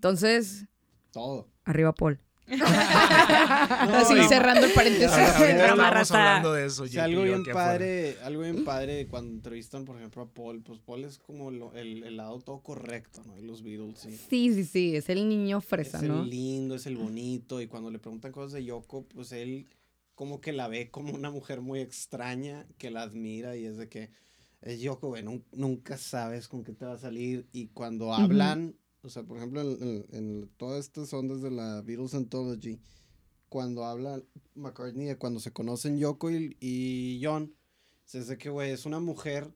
[0.00, 0.64] Entonces,
[1.12, 1.46] Todo.
[1.66, 2.18] arriba Paul.
[2.50, 5.14] Así y- cerrando el paréntesis.
[5.14, 6.84] Estamos hablando de eso.
[6.84, 7.54] O JP, sea, algo bien afuera.
[7.54, 11.74] padre, algo bien padre cuando entrevistan, por ejemplo, a Paul, pues Paul es como lo-
[11.74, 13.36] el, el lado todo correcto, ¿no?
[13.36, 14.16] De los Beatles, sí.
[14.30, 16.24] Sí, sí, sí, es el niño fresa, es el ¿no?
[16.24, 19.68] lindo, es el bonito, y cuando le preguntan cosas de Yoko, pues él
[20.14, 23.88] como que la ve como una mujer muy extraña, que la admira, y es de
[23.90, 24.10] que
[24.62, 28.74] es Yoko, güey, nun- nunca sabes con qué te va a salir, y cuando hablan,
[29.02, 32.78] o sea, por ejemplo, en, en- en todas estas ondas de la Beatles Anthology,
[33.48, 34.22] cuando habla
[34.54, 37.54] McCartney de cuando se conocen Yoko y, y John,
[38.04, 39.52] se dice que, güey, es una mujer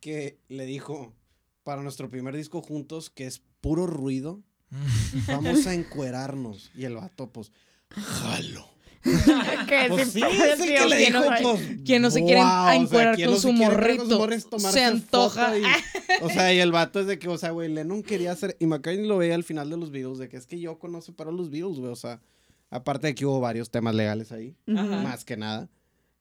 [0.00, 1.14] que le dijo
[1.62, 4.42] para nuestro primer disco juntos que es puro ruido,
[5.28, 6.70] vamos a encuerarnos.
[6.74, 7.52] Y el vato, pues,
[7.90, 8.69] jalo.
[9.68, 12.40] que Pues sí, es el que le ¿quién dijo, no- pues, ¿Quién no se quiere
[12.42, 14.18] wow, o sea, encuerar ¿quién con no su se con morrito?
[14.50, 15.58] tomarse Se antoja.
[15.58, 15.62] y-
[16.22, 18.66] o sea, y el vato es de que, o sea, güey, Lennon quería hacer, y
[18.66, 21.32] McCartney lo veía al final de los Beatles, de que es que Yoko no separó
[21.32, 22.20] los Beatles, güey, o sea,
[22.68, 25.00] aparte de que hubo varios temas legales ahí, Ajá.
[25.02, 25.68] más que nada,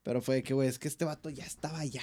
[0.04, 2.02] pero fue de que, güey, es que este vato ya estaba allá,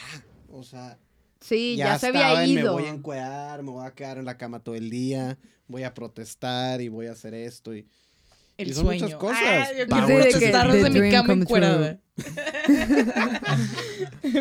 [0.51, 0.99] o sea,
[1.41, 2.75] Sí, ya, se estaba había en, ido.
[2.77, 5.83] Me voy a encuerar, me voy a quedar en la cama todo el día, voy
[5.85, 7.75] a protestar y voy a hacer esto.
[7.77, 7.87] Y,
[8.59, 9.05] El Hizo sueño.
[9.05, 9.39] muchas cosas.
[9.43, 10.85] Ah, yo quiero to the estar dream.
[10.85, 12.01] desde mi cama encuerada.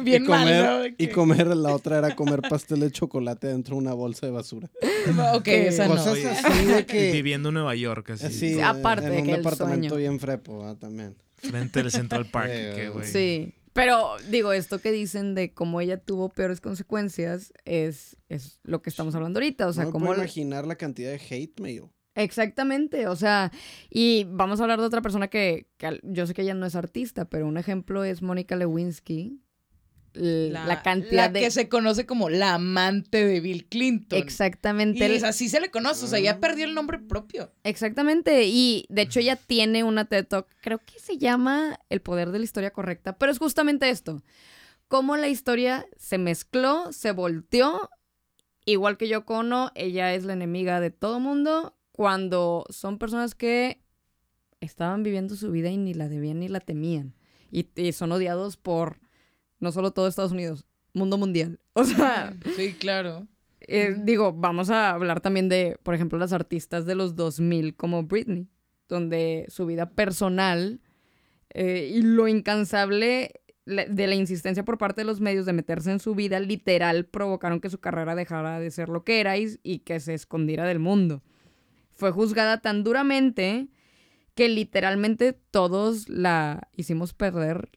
[0.03, 0.95] Bien y mal, comer, ¿no?
[0.97, 4.69] y comer, la otra era comer pastel de chocolate dentro de una bolsa de basura.
[5.33, 5.95] Ok, esa no.
[5.95, 7.11] Cosas así de que...
[7.11, 8.25] Viviendo en Nueva York, así.
[8.25, 10.09] Así, Sí, aparte en de un que el departamento sueño.
[10.09, 11.15] bien frepo, también.
[11.35, 13.07] Frente del Central Park, Eh, que, güey.
[13.07, 13.53] Sí.
[13.73, 18.89] Pero digo, esto que dicen de cómo ella tuvo peores consecuencias es, es lo que
[18.89, 19.67] estamos hablando ahorita.
[19.67, 20.05] O sea, no me cómo...
[20.07, 21.83] puedo imaginar la cantidad de hate mail.
[22.15, 23.51] Exactamente, o sea,
[23.89, 26.75] y vamos a hablar de otra persona que, que yo sé que ella no es
[26.75, 29.41] artista, pero un ejemplo es Mónica Lewinsky.
[30.13, 31.39] La, cantidad la de...
[31.41, 34.17] que se conoce como la amante de Bill Clinton.
[34.17, 35.05] Exactamente.
[35.05, 37.51] Y así se le conoce, o sea, ya perdió el nombre propio.
[37.63, 42.31] Exactamente, y de hecho ella tiene una TED Talk, creo que se llama El poder
[42.31, 44.23] de la historia correcta, pero es justamente esto,
[44.87, 47.89] cómo la historia se mezcló, se volteó,
[48.65, 53.79] igual que Yoko Ono, ella es la enemiga de todo mundo, cuando son personas que
[54.59, 57.13] estaban viviendo su vida y ni la debían ni la temían,
[57.51, 58.99] y, y son odiados por
[59.61, 61.59] no solo todo Estados Unidos, mundo mundial.
[61.73, 63.27] O sea, Sí, claro.
[63.61, 68.03] eh, digo, vamos a hablar también de, por ejemplo, las artistas de los 2000 como
[68.03, 68.49] Britney,
[68.89, 70.81] donde su vida personal
[71.53, 73.31] eh, y lo incansable
[73.65, 77.59] de la insistencia por parte de los medios de meterse en su vida literal provocaron
[77.61, 80.79] que su carrera dejara de ser lo que era y, y que se escondiera del
[80.79, 81.23] mundo.
[81.95, 83.67] Fue juzgada tan duramente
[84.35, 87.69] que literalmente todos la hicimos perder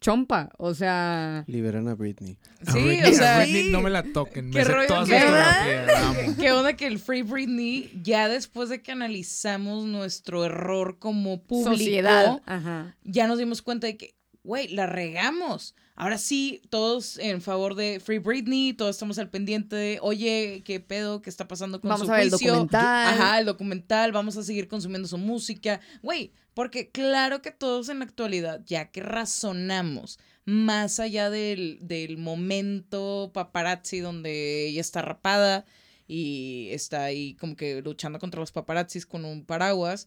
[0.00, 0.50] chompa.
[0.58, 2.38] O sea, Liberen a Britney.
[2.66, 4.50] A Sí, Britney- o sea, a Britney no me la toquen.
[4.52, 4.86] qué Me rollo.
[6.38, 11.72] ¿Qué onda que el Free Britney, ya después de que analizamos nuestro error como público,
[11.76, 12.40] sociedad.
[12.46, 12.96] Ajá.
[13.02, 15.74] ya nos dimos cuenta de que, güey, la regamos.
[16.00, 20.78] Ahora sí, todos en favor de Free Britney, todos estamos al pendiente de, oye, ¿qué
[20.78, 21.20] pedo?
[21.22, 22.52] ¿Qué está pasando con Vamos su a ver el juicio?
[22.52, 23.14] documental.
[23.14, 25.80] Ajá, el documental, vamos a seguir consumiendo su música.
[26.02, 32.16] Güey, porque claro que todos en la actualidad, ya que razonamos más allá del, del
[32.16, 35.64] momento paparazzi donde ella está rapada
[36.06, 40.06] y está ahí como que luchando contra los paparazzis con un paraguas,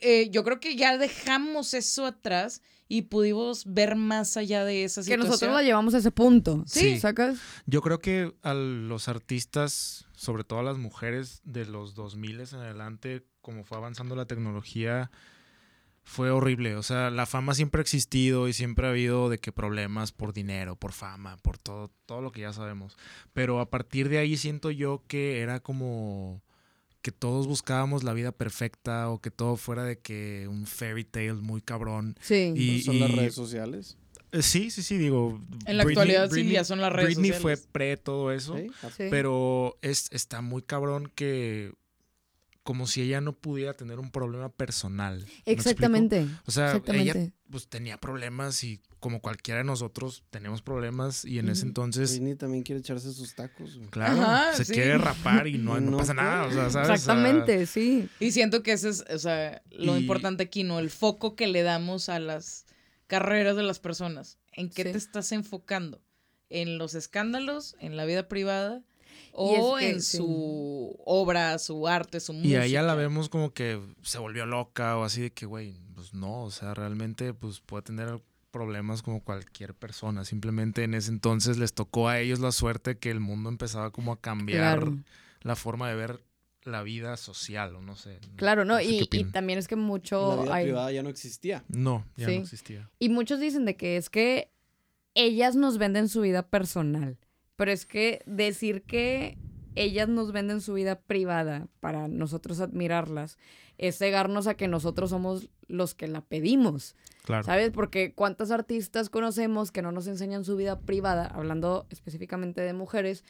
[0.00, 5.02] eh, yo creo que ya dejamos eso atrás y pudimos ver más allá de esa
[5.02, 5.28] Que situación.
[5.28, 6.64] nosotros la llevamos a ese punto.
[6.66, 6.98] Sí.
[6.98, 7.38] ¿Sacas?
[7.66, 12.54] Yo creo que a los artistas, sobre todo a las mujeres de los 2000 en
[12.56, 15.10] adelante, como fue avanzando la tecnología,
[16.02, 16.74] fue horrible.
[16.76, 20.32] O sea, la fama siempre ha existido y siempre ha habido de que problemas por
[20.32, 22.96] dinero, por fama, por todo, todo lo que ya sabemos.
[23.34, 26.42] Pero a partir de ahí siento yo que era como
[27.02, 31.34] que todos buscábamos la vida perfecta o que todo fuera de que un fairy tale
[31.34, 32.16] muy cabrón.
[32.20, 32.52] Sí.
[32.56, 33.96] Y- Son las redes sociales.
[34.32, 35.40] Eh, Sí, sí, sí, digo.
[35.64, 37.60] En la actualidad sí, ya son las redes Britney sociales.
[37.62, 38.56] fue pre todo eso.
[38.58, 38.66] ¿sí?
[38.96, 39.04] Sí.
[39.10, 41.72] Pero es, está muy cabrón que
[42.68, 45.24] como si ella no pudiera tener un problema personal.
[45.46, 46.26] Exactamente.
[46.44, 47.18] O sea, Exactamente.
[47.22, 52.10] ella pues tenía problemas y como cualquiera de nosotros tenemos problemas y en ese entonces,
[52.10, 53.78] Britney también quiere echarse sus tacos.
[53.78, 53.88] güey.
[53.88, 54.74] claro, Ajá, se sí.
[54.74, 56.90] quiere rapar y no, no No pasa nada, o sea, ¿sabes?
[56.90, 58.06] Exactamente, sí.
[58.20, 60.78] Y siento que ese es, o sea, lo Y- importante aquí, ¿no?
[60.78, 62.66] El foco que le damos a las
[63.06, 64.36] carreras de las personas.
[64.52, 64.92] ¿En qué Sí.
[64.92, 66.02] te estás enfocando?
[66.50, 67.76] ¿En los escándalos?
[67.80, 68.82] ¿En la vida privada?
[69.38, 70.16] Y es ¿O que, en sí.
[70.18, 72.48] su obra, su arte, su música?
[72.48, 75.74] Y a ella la vemos como que se volvió loca o así de que, güey,
[75.94, 80.24] pues no, o sea, realmente pues puede tener problemas como cualquier persona.
[80.24, 84.12] Simplemente en ese entonces les tocó a ellos la suerte que el mundo empezaba como
[84.12, 84.98] a cambiar Claro.
[85.42, 86.24] la forma de ver
[86.64, 88.18] la vida social o no sé.
[88.36, 91.64] Claro, no, sé y, también es que La mucho vida hay- privada ya no existía.
[91.68, 92.36] No, ya Sí.
[92.36, 92.90] no existía.
[92.98, 94.50] Y muchos dicen de que es que
[95.14, 97.16] ellas nos venden su vida personal.
[97.58, 99.36] Pero es que decir que
[99.74, 103.36] ellas nos venden su vida privada para nosotros admirarlas
[103.78, 106.94] es cegarnos a que nosotros somos los que la pedimos.
[107.24, 107.42] Claro.
[107.42, 107.72] ¿Sabes?
[107.72, 113.24] Porque cuántas artistas conocemos que no nos enseñan su vida privada, hablando específicamente de mujeres,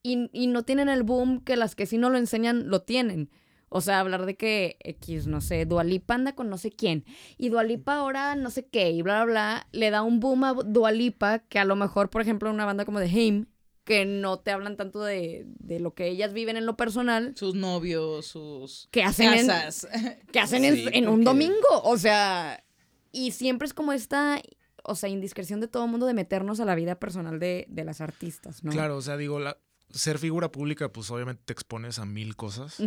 [0.00, 3.30] y, y no tienen el boom que las que sí no lo enseñan lo tienen.
[3.68, 7.04] O sea, hablar de que X, no sé, Dualipa anda con no sé quién.
[7.36, 9.68] Y Dualipa ahora no sé qué, y bla, bla, bla.
[9.72, 13.00] Le da un boom a Dualipa que a lo mejor, por ejemplo, una banda como
[13.00, 13.46] de Haim,
[13.84, 17.54] que no te hablan tanto de, de lo que ellas viven en lo personal, Sus
[17.54, 19.88] novios, sus que hacen en, casas.
[20.32, 21.82] que hacen en, Sí, en un porque- domingo.
[21.84, 22.62] O sea,
[23.10, 24.40] y siempre es como esta,
[24.84, 28.00] o sea, indiscreción de todo mundo de meternos a la vida personal de, de las
[28.00, 28.70] artistas, ¿no?
[28.70, 29.56] Claro, o sea, digo, la,
[29.90, 32.78] ser figura pública, pues obviamente te expones a mil cosas,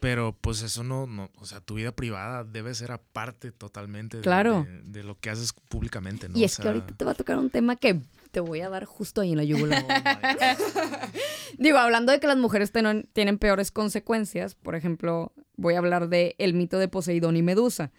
[0.00, 4.22] pero pues eso no, no, o sea, tu vida privada debe ser aparte totalmente de,
[4.22, 4.64] Claro.
[4.64, 6.38] de, de lo que haces públicamente, ¿no?
[6.38, 8.00] Y O es que ahorita te va a tocar un tema que
[8.36, 9.82] te voy a dar justo ahí en la yugular.
[11.56, 16.10] Digo, hablando de que las mujeres ten- tienen peores consecuencias, por ejemplo, Voy a hablar
[16.10, 17.92] de el mito de Poseidón y Medusa.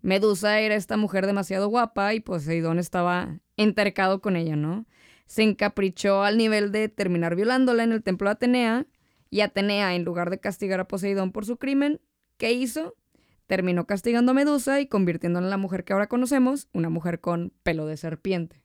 [0.00, 4.86] Medusa era esta mujer demasiado guapa y Poseidón estaba entercado con ella, ¿no?
[5.26, 8.86] Se encaprichó al nivel de terminar violándola en el templo de Atenea
[9.28, 12.00] y Atenea, en lugar de castigar a Poseidón por su crimen,
[12.38, 12.94] ¿qué hizo?
[13.46, 17.52] Terminó castigando a Medusa y convirtiéndola en la mujer que ahora conocemos, una mujer con
[17.62, 18.63] pelo de serpiente.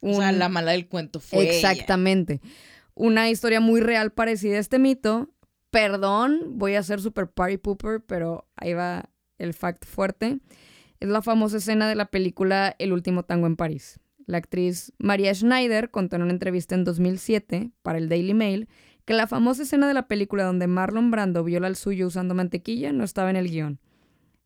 [0.00, 1.52] O sea, la mala del cuento fue ella.
[1.54, 2.40] Exactamente.
[2.94, 5.30] Una historia muy real parecida a este mito.
[5.70, 10.40] Perdón, voy a ser super party pooper, pero ahí va el fact fuerte.
[10.98, 14.00] Es la famosa escena de la película El último tango en París.
[14.26, 18.68] La actriz Maria Schneider contó en una entrevista en 2007 para el Daily Mail
[19.04, 22.92] que la famosa escena de la película donde Marlon Brando viola al suyo usando mantequilla
[22.92, 23.80] no estaba en el guion.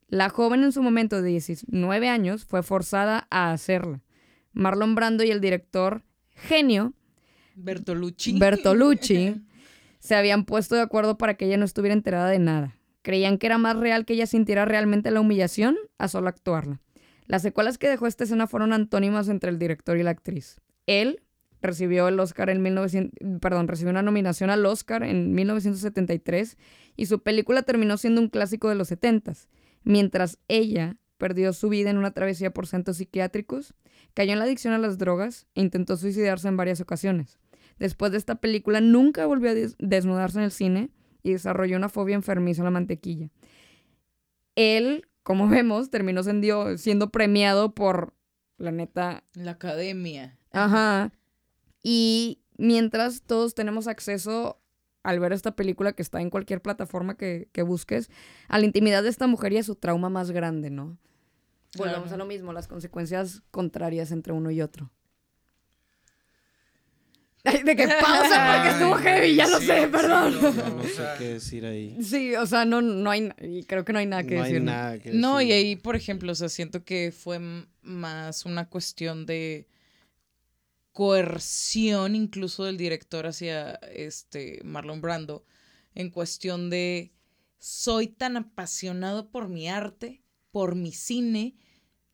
[0.08, 4.00] La joven en su momento de 19 años fue forzada a hacerla.
[4.54, 6.94] Marlon Brando y el director genio
[7.56, 8.38] Bertolucci.
[8.38, 9.42] Bertolucci
[9.98, 12.76] se habían puesto de acuerdo para que ella no estuviera enterada de nada.
[13.02, 16.80] Creían que era más real que ella sintiera realmente la humillación a solo actuarla.
[17.26, 20.60] Las secuelas que dejó esta escena fueron antónimas entre el director y la actriz.
[20.86, 21.22] Él
[21.62, 26.58] recibió el Oscar en 1900, perdón, recibió una nominación al Oscar en 1973
[26.96, 29.48] y su película terminó siendo un clásico de los 70s,
[29.82, 33.74] mientras ella perdió su vida en una travesía por centros psiquiátricos,
[34.14, 37.38] cayó en la adicción a las drogas e intentó suicidarse en varias ocasiones.
[37.78, 40.90] Después de esta película nunca volvió a des- desnudarse en el cine
[41.22, 43.30] y desarrolló una fobia enfermiza a la mantequilla.
[44.56, 48.14] Él, como vemos, terminó siendo, siendo premiado por,
[48.58, 50.38] la neta, La academia.
[50.52, 51.12] Ajá.
[51.82, 54.60] Y mientras todos tenemos acceso
[55.04, 58.10] al ver esta película que está en cualquier plataforma que, que busques,
[58.48, 60.98] a la intimidad de esta mujer y a su trauma más grande, ¿no?
[61.76, 62.14] Volvemos Claro.
[62.14, 64.90] a lo mismo, las consecuencias contrarias entre uno y otro.
[67.46, 70.34] Ay, de que pausa porque estuvo heavy, ya lo Sí, sé, sí, perdón.
[70.40, 71.98] no, sé qué decir ahí.
[72.02, 74.52] Sí, o sea, no, no hay, y creo que no hay nada que no hay
[74.52, 74.64] decir.
[74.64, 74.72] ¿no?
[74.72, 75.66] nada que No, y decir.
[75.66, 77.38] ahí, por ejemplo, o sea, siento que fue
[77.82, 79.68] más una cuestión de
[80.94, 85.44] coerción incluso del director hacia este Marlon Brando
[85.94, 87.12] en cuestión de
[87.58, 91.56] soy tan apasionado por mi arte, por mi cine,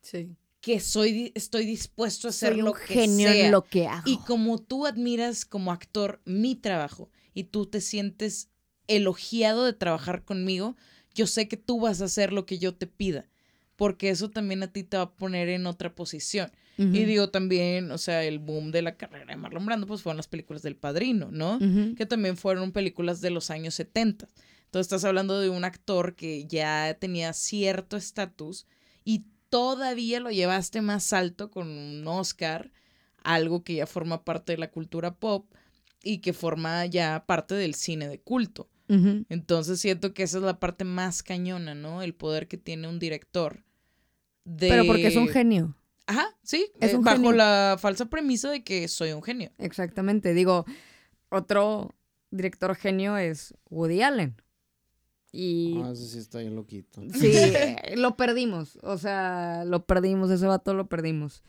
[0.01, 0.35] Sí.
[0.61, 3.45] que soy estoy dispuesto a hacer Soy lo un que genio sea.
[3.45, 4.03] en lo que hago.
[4.09, 8.49] Y como tú admiras como actor mi trabajo y tú te sientes
[8.87, 10.75] elogiado de trabajar conmigo,
[11.13, 13.29] yo sé que tú vas a hacer lo que yo te pida,
[13.81, 16.51] porque eso también a ti te va a poner en otra posición.
[16.77, 16.89] Ujú.
[16.89, 20.17] Y digo también, o sea, el boom de la carrera de Marlon Brando, pues fueron
[20.17, 21.57] las películas del Padrino, ¿no?
[21.95, 24.27] Que también fueron películas de los años 70.
[24.65, 28.67] Entonces estás hablando de un actor que ya tenía cierto estatus
[29.03, 32.71] y todavía lo llevaste más alto con un Oscar,
[33.23, 35.51] algo que ya forma parte de la cultura pop
[36.03, 38.69] y que forma ya parte del cine de culto.
[39.29, 42.03] Entonces siento que esa es la parte más cañona, ¿no?
[42.03, 43.63] El poder que tiene un director.
[44.43, 44.67] De...
[44.69, 45.75] Pero porque es un genio.
[46.07, 47.31] Ajá, sí, Es eh, un bajo genio.
[47.33, 49.51] la falsa premisa de que soy un genio.
[49.57, 50.33] Exactamente.
[50.33, 50.65] Digo,
[51.29, 51.95] otro
[52.31, 54.35] director genio es Woody Allen.
[55.31, 57.01] Y Ah, ese sí está bien loquito.
[57.13, 58.77] sí, eh, lo perdimos.
[58.83, 60.29] O sea, lo perdimos.
[60.31, 61.43] Ese vato lo perdimos.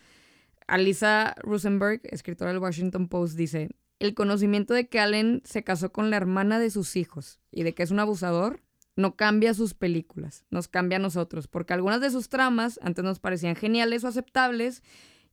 [0.68, 6.10] Alisa Rosenberg, escritora del Washington Post, dice: El conocimiento de que Allen se casó con
[6.10, 8.60] la hermana de sus hijos y de que es un abusador
[8.96, 13.20] no cambia sus películas, nos cambia a nosotros, porque algunas de sus tramas antes nos
[13.20, 14.82] parecían geniales o aceptables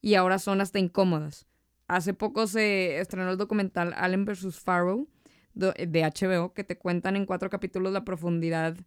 [0.02, 1.46] y ahora son hasta incómodas.
[1.88, 4.60] Hace poco se estrenó el documental Allen vs.
[4.60, 5.08] Farrow
[5.54, 8.78] do- de HBO que te cuentan en cuatro capítulos la profundidad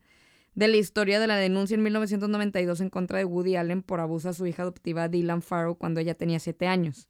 [0.55, 4.29] de la historia de la denuncia en 1992 en contra de Woody Allen por abuso
[4.29, 7.09] a su hija adoptiva Dylan Farrow cuando ella tenía siete años.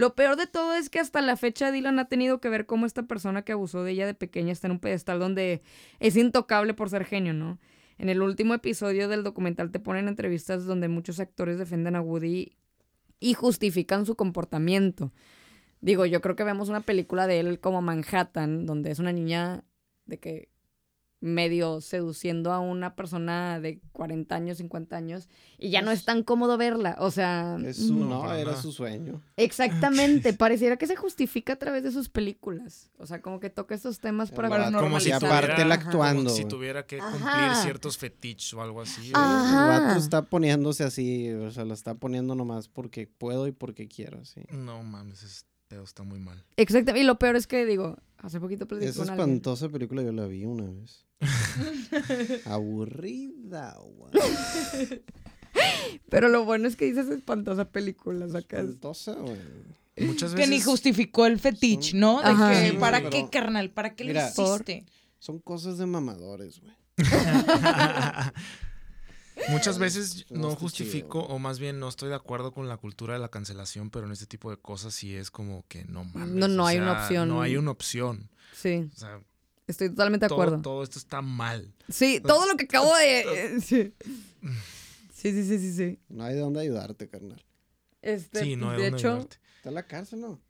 [0.00, 2.86] Lo peor de todo es que hasta la fecha Dylan ha tenido que ver cómo
[2.86, 5.60] esta persona que abusó de ella de pequeña está en un pedestal donde
[5.98, 7.58] es intocable por ser genio, ¿no?
[7.98, 12.56] En el último episodio del documental te ponen entrevistas donde muchos actores defienden a Woody
[13.18, 15.12] y justifican su comportamiento.
[15.82, 19.64] Digo, yo creo que vemos una película de él como Manhattan, donde es una niña
[20.06, 20.48] de que
[21.20, 25.28] medio seduciendo a una persona de 40 años, 50 años,
[25.58, 26.96] y ya no es tan cómodo verla.
[26.98, 29.20] O sea, Es su- No, era su sueño.
[29.36, 32.90] exactamente, pareciera que se justifica a través de sus películas.
[32.98, 34.48] O sea, como que toca estos temas para...
[34.48, 34.72] Para.
[34.72, 35.74] Como si aparte Ajá.
[35.74, 36.30] actuando.
[36.30, 36.48] Si güey.
[36.50, 37.62] tuviera que cumplir Ajá.
[37.62, 39.12] ciertos fetiches o algo así.
[39.14, 39.44] Ah.
[39.50, 39.86] El Ajá.
[39.88, 44.24] vato está poniéndose así, o sea, la está poniendo nomás porque puedo y porque quiero,
[44.24, 44.42] sí.
[44.50, 46.44] No mames, ese pedo está muy mal.
[46.56, 49.28] Exactamente, y lo peor es que, digo, hace poquito platicé Esa con alguien.
[49.36, 51.06] espantosa película yo la vi una vez.
[52.44, 54.10] Aburrida, güey.
[56.08, 58.60] Pero lo bueno es que dices espantosa película, sacas.
[58.64, 59.38] Espantosa, güey.
[60.00, 60.66] Muchas Que ni veces.
[60.66, 62.18] justificó el fetiche, ¿no?
[62.20, 62.50] De Ajá.
[62.62, 63.70] que, ¿para pero- qué, carnal?
[63.70, 64.86] ¿Para qué Mira, lo hiciste?
[65.18, 66.72] Son cosas de mamadores, güey.
[69.48, 73.20] Muchas veces no justifico, o más bien no estoy de acuerdo con la cultura de
[73.20, 76.34] la cancelación, pero en este tipo de cosas sí es como que no mames.
[76.34, 77.28] No, no o hay una opción.
[77.28, 78.30] No hay una opción.
[78.54, 79.20] Sí, O sea,
[79.66, 80.62] estoy totalmente de todo, acuerdo.
[80.62, 81.72] todo esto está mal.
[81.88, 83.20] Sí, todo lo que acabo de...
[83.56, 83.94] eh, sí.
[85.14, 85.98] sí, sí, sí, sí, sí.
[86.08, 87.42] No hay de dónde ayudarte, carnal.
[88.02, 89.36] Este, Sí, no hay de dónde hecho, ayudarte.
[89.56, 90.40] Está en la cárcel, ¿no?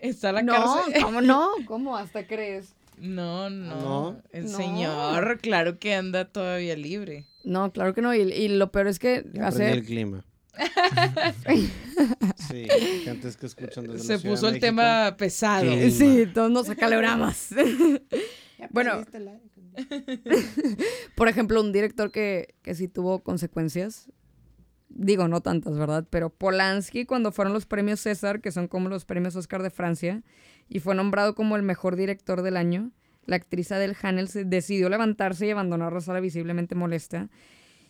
[0.00, 1.02] Está la no, cárcel.
[1.02, 1.50] ¿cómo no?
[1.66, 2.74] ¿Cómo hasta crees?
[2.98, 3.80] No, no.
[3.80, 4.22] No.
[4.32, 4.56] El No.
[4.56, 7.26] señor, claro que anda todavía libre.
[7.44, 8.14] No, claro que no.
[8.14, 9.70] Y, y lo peor es que Ya hace...
[9.72, 10.24] el clima.
[12.48, 12.66] sí,
[13.04, 14.66] gentes que escuchan desde Se puso el México.
[14.66, 15.70] tema pesado.
[15.72, 15.90] Sí.
[15.90, 17.48] Sí, todos nos acalobramos.
[18.70, 19.04] bueno,
[21.14, 24.10] por ejemplo, un director que, que sí tuvo consecuencias.
[24.88, 26.06] Digo, no tantas, ¿verdad?
[26.10, 30.22] Pero Polanski, cuando fueron los premios César, que son como los premios Oscar de Francia,
[30.68, 32.92] y fue nombrado como el mejor director del año,
[33.26, 37.28] la actriz Adele Hanel se decidió levantarse y abandonar la sala visiblemente molesta.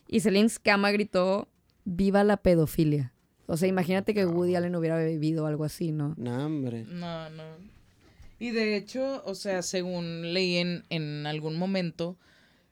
[0.08, 1.48] Y Celine Scama gritó:
[1.84, 3.12] ¡Viva la pedofilia!
[3.46, 6.14] O sea, imagínate que Woody Allen hubiera bebido algo así, ¿no?
[6.16, 6.84] No, hombre.
[6.88, 7.44] No, no.
[8.38, 12.18] Y de hecho, o sea, según leí en, en algún momento,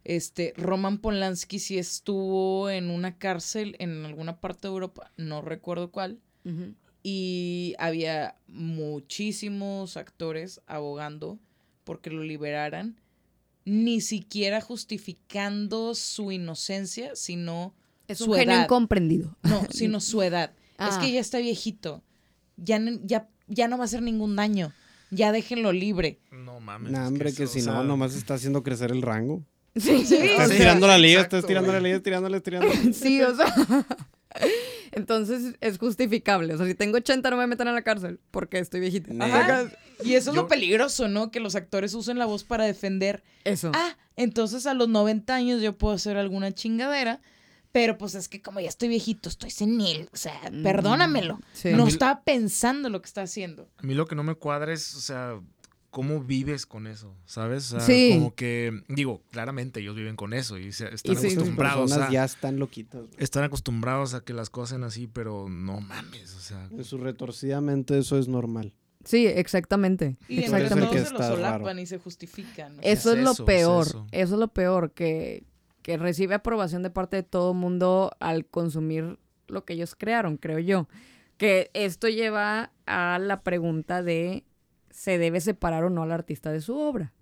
[0.04, 5.90] este, Roman Polanski sí estuvo en una cárcel en alguna parte de Europa, no recuerdo
[5.90, 6.20] cuál,
[7.02, 11.38] y había muchísimos actores abogando
[11.84, 13.00] porque lo liberaran,
[13.66, 17.74] ni siquiera justificando su inocencia, sino
[18.08, 18.64] Es su un genio edad.
[18.64, 19.36] incomprendido.
[19.42, 20.50] No, sino su edad.
[20.78, 21.00] Es Ah.
[21.02, 22.02] que ya está viejito.
[22.56, 24.72] Ya, ya, ya no va a hacer ningún daño.
[25.10, 26.18] Ya déjenlo libre.
[26.30, 26.90] No mames.
[26.92, 29.42] No, es hombre, que, si no, nomás está haciendo crecer el rango.
[29.76, 32.92] Sí, sí, Está o sea, estirando la liga, exacto, está estirando la liga, estirándole, estirándole.
[32.94, 33.52] sí, o sea.
[34.92, 36.54] Entonces es justificable.
[36.54, 39.12] O sea, si tengo 80 no me metan a la cárcel porque estoy viejita.
[39.24, 39.64] Ajá.
[40.04, 41.30] Y eso es Yo- lo peligroso, ¿no?
[41.30, 43.22] Que los actores usen la voz para defender.
[43.44, 43.72] Eso.
[43.74, 47.20] Ah, entonces a los 90 años yo puedo hacer alguna chingadera.
[47.72, 50.08] Pero pues es que como ya estoy viejito, estoy senil.
[50.12, 51.40] O sea, Mm, perdónamelo.
[51.54, 51.70] sí.
[51.72, 53.68] No mí- estaba pensando lo que está haciendo.
[53.78, 55.40] A mí lo que no me cuadra es, o sea,
[55.94, 57.72] cómo vives con eso, ¿sabes?
[57.72, 58.10] O sea, Sí.
[58.14, 61.26] como que, digo, claramente ellos viven con eso y se- están Y sí.
[61.28, 63.02] Acostumbrados personas a, ya están loquitas.
[63.02, 63.14] güey.
[63.18, 66.98] están acostumbrados a que las cosas sean así, pero no mames, o sea, En su
[66.98, 68.74] retorcida mente eso es normal.
[69.04, 70.16] Sí, exactamente.
[70.28, 70.96] Y entre Exactamente.
[70.96, 71.80] todos que se lo solapan raro.
[71.80, 72.76] y se justifican.
[72.76, 72.82] ¿no?
[72.82, 73.86] Eso Es es lo es peor.
[73.86, 74.06] eso.
[74.10, 74.34] Eso.
[74.34, 75.44] es lo peor, que,
[75.82, 80.38] que recibe aprobación de parte de todo el mundo al consumir lo que ellos crearon,
[80.38, 80.88] creo yo.
[81.36, 84.44] Que esto lleva a la pregunta de,
[84.94, 87.12] ¿se debe separar o no al artista de su obra?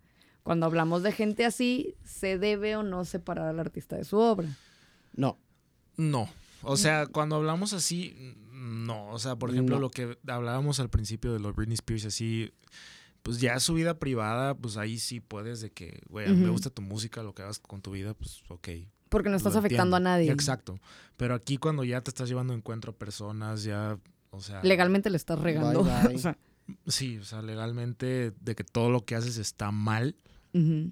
[0.42, 4.48] Cuando hablamos de gente así, ¿se debe o no separar al artista de su obra?
[5.14, 5.38] No.
[5.96, 6.28] no.
[6.62, 9.08] O sea, cuando hablamos así, no.
[9.08, 9.80] O sea, por ejemplo, No.
[9.80, 12.52] lo que hablábamos al principio de lo de Britney Spears, así,
[13.22, 16.50] pues ya su vida privada, pues ahí sí puedes de que, güey, a mí me
[16.50, 18.68] gusta tu música, lo que hagas con tu vida, pues ok.
[19.08, 20.10] Porque no estás afectando entiendo.
[20.10, 20.30] a nadie.
[20.30, 20.78] Exacto.
[21.16, 23.98] Pero aquí cuando ya te estás llevando encuentro a personas, ya,
[24.30, 24.62] o sea...
[24.62, 25.84] Legalmente le estás regando.
[25.84, 26.14] Bye, bye.
[26.16, 26.36] O sea,
[26.86, 30.16] Sí, o sea, legalmente de que todo lo que haces está mal,
[30.54, 30.90] ujú.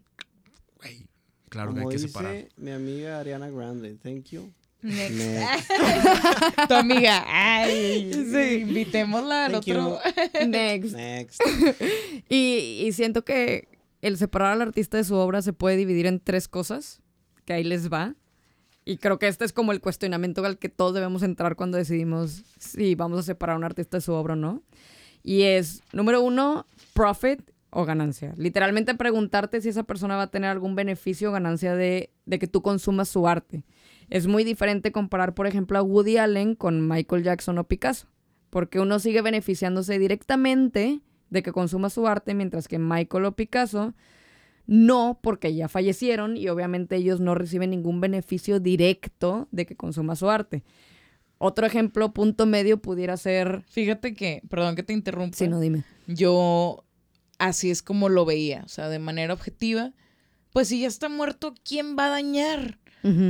[0.76, 1.06] güey.
[1.48, 2.48] Claro Como que hay que dice separar.
[2.56, 4.52] mi amiga Ariana Grande, thank you.
[4.82, 5.12] Next.
[5.14, 5.70] Next.
[6.68, 7.24] tu amiga.
[7.26, 8.62] Ay, Sí.
[8.62, 9.74] Invitémosla al Thank you.
[9.78, 9.98] otro.
[10.46, 10.94] Next.
[10.94, 11.40] Next.
[12.28, 13.68] Y, y siento que
[14.00, 17.00] el separar al artista de su obra se puede dividir en tres cosas,
[17.44, 18.14] que ahí les va.
[18.84, 22.44] Y creo que este es como el cuestionamiento al que todos debemos entrar cuando decidimos
[22.58, 24.62] si vamos a separar a un artista de su obra o no.
[25.22, 27.40] Y es, número uno, profit
[27.70, 28.34] o ganancia.
[28.36, 32.46] Literalmente preguntarte si esa persona va a tener algún beneficio o ganancia de, de que
[32.46, 33.64] tú consumas su arte.
[34.08, 38.08] Es muy diferente comparar, por ejemplo, a Woody Allen con Michael Jackson o Picasso.
[38.50, 41.00] Porque uno sigue beneficiándose directamente
[41.30, 43.94] de que consuma su arte, mientras que Michael o Picasso
[44.70, 50.14] no, porque ya fallecieron y obviamente ellos no reciben ningún beneficio directo de que consuma
[50.14, 50.62] su arte.
[51.42, 53.62] Otro ejemplo, punto medio, pudiera ser...
[53.70, 55.36] Fíjate que, perdón que te interrumpa.
[55.38, 55.84] Si no, dime.
[56.06, 56.84] Yo
[57.38, 59.92] así es como lo veía, o sea, de manera objetiva.
[60.52, 62.78] Pues si ya está muerto, ¿quién va a dañar?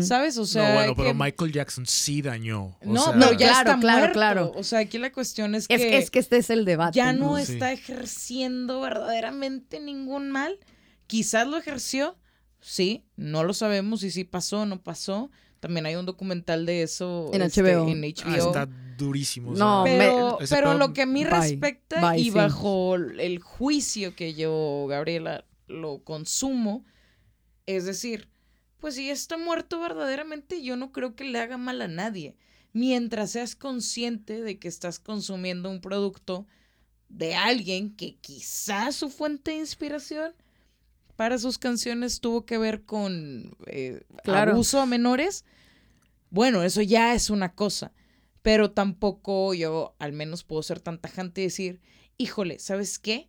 [0.00, 0.36] ¿Sabes?
[0.38, 2.76] O sea, no, bueno, pero que- Michael Jackson sí dañó.
[2.80, 4.12] O no, sea, pero No, ya claro, está claro, muerto.
[4.14, 4.52] claro.
[4.56, 6.96] O sea, aquí la cuestión es, Es, que es que este es el debate.
[6.96, 7.52] ya no Sí.
[7.52, 10.58] está ejerciendo verdaderamente ningún mal.
[11.06, 12.16] Quizás lo ejerció,
[12.60, 15.30] sí, no lo sabemos y si pasó o no pasó.
[15.60, 17.86] También hay un documental de eso En este, HBO.
[17.88, 19.52] En ah, está durísimo.
[19.52, 19.98] o No, me-
[20.48, 21.30] Pero, lo que a mí Bye.
[21.30, 22.30] respecta Bye, y sí.
[22.30, 26.84] bajo el juicio que yo, Gabriela, lo consumo,
[27.66, 28.28] es decir,
[28.78, 32.36] pues si está muerto verdaderamente, yo no creo que le haga mal a nadie.
[32.72, 36.46] Mientras seas consciente de que estás consumiendo un producto
[37.08, 40.32] de alguien que quizás su fuente de inspiración
[41.20, 44.52] para sus canciones tuvo que ver con eh, Claro.
[44.52, 45.44] abuso a menores,
[46.30, 47.92] bueno, eso ya es una cosa.
[48.40, 51.82] Pero tampoco yo, al menos, puedo ser tan tajante y decir,
[52.16, 53.28] híjole, ¿sabes qué?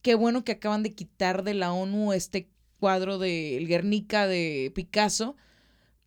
[0.00, 2.48] Qué bueno que acaban de quitar de la ONU este
[2.80, 5.36] cuadro de El Guernica de Picasso,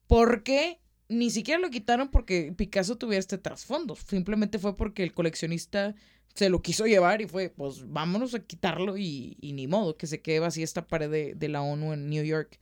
[0.07, 3.95] porque ni siquiera lo quitaron porque Picasso tuviera este trasfondo.
[3.95, 5.93] Simplemente fue porque el coleccionista
[6.35, 10.05] se lo quiso llevar y fue, pues vámonos a quitarlo y, y ni modo que
[10.05, 12.59] se quede vacía esta pared de, de la ONU en New York.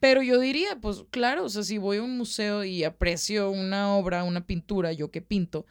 [0.00, 3.94] Pero yo diría, pues claro, o sea, si voy a un museo y aprecio una
[3.94, 5.66] obra, una pintura, yo que pinto,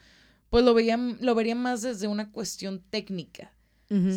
[0.51, 3.53] pues lo, veía, lo vería más desde una cuestión técnica.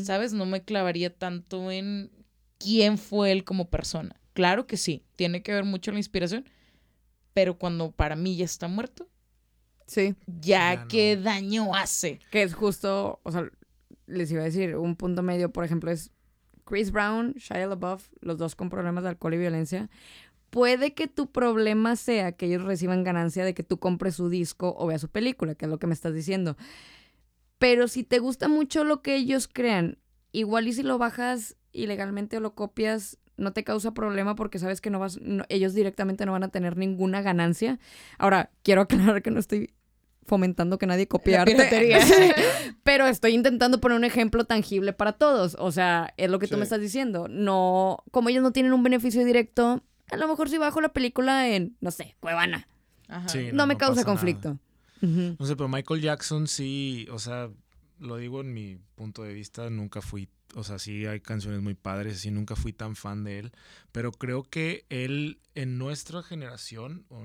[0.05, 0.34] ¿sabes?
[0.34, 2.11] No me clavaría tanto en
[2.59, 4.20] quién fue él como persona.
[4.34, 6.45] Claro que sí, tiene que ver mucho la inspiración,
[7.32, 9.09] pero cuando para mí ya está muerto,
[9.87, 10.89] Sí, ya, Ya no.
[10.89, 12.18] qué daño hace.
[12.30, 13.49] que es justo, o sea,
[14.07, 16.11] les iba a decir, un punto medio, por ejemplo, es
[16.64, 19.91] Chris Brown, Shia LaBeouf, los dos con problemas de alcohol y violencia.
[20.51, 24.74] Puede que tu problema sea que ellos reciban ganancia de que tú compres su disco
[24.78, 26.57] o veas su película, que es lo que me estás diciendo.
[27.59, 29.99] Pero si te gusta mucho lo que ellos crean,
[30.33, 34.80] igual y si lo bajas ilegalmente o lo copias, no te causa problema porque sabes
[34.80, 37.78] que no vas, no- ellos directamente no van a tener ninguna ganancia.
[38.18, 39.72] Ahora, quiero aclarar que no estoy
[40.24, 41.55] fomentando que nadie copie arte.
[42.85, 45.57] Pero estoy intentando poner un ejemplo tangible para todos.
[45.59, 47.26] O sea, es lo que tú me estás diciendo.
[47.28, 51.49] No, como ellos no tienen un beneficio directo, a lo mejor si bajo la película
[51.49, 52.68] en, no sé, Cuevana,
[53.09, 53.28] Ajá.
[53.28, 54.59] Sí, no, me causa conflicto.
[55.01, 57.51] No sé, pero Michael Jackson sí, o sea,
[58.03, 61.74] lo digo en mi punto de vista, nunca fui, o sea, sí hay canciones muy
[61.74, 63.53] padres, sí, nunca fui tan fan de él,
[63.92, 67.22] pero creo que él en nuestra generación, o,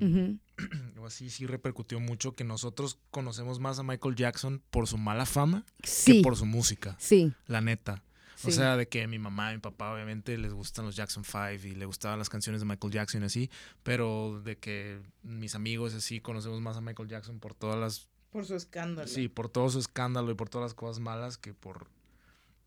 [1.05, 5.65] así, sí repercutió mucho que nosotros conocemos más a Michael Jackson por su mala fama
[5.83, 8.03] Sí, que por su música, sí, la neta.
[8.35, 8.49] sí.
[8.49, 11.65] O sea, de que mi mamá y mi papá obviamente les gustan los Jackson 5
[11.67, 13.49] y le gustaban las canciones de Michael Jackson y así,
[13.83, 18.07] pero de que mis amigos así conocemos más a Michael Jackson por todas las
[18.37, 19.07] Por su escándalo.
[19.07, 21.87] Sí, por todo su escándalo y por todas las cosas malas que por,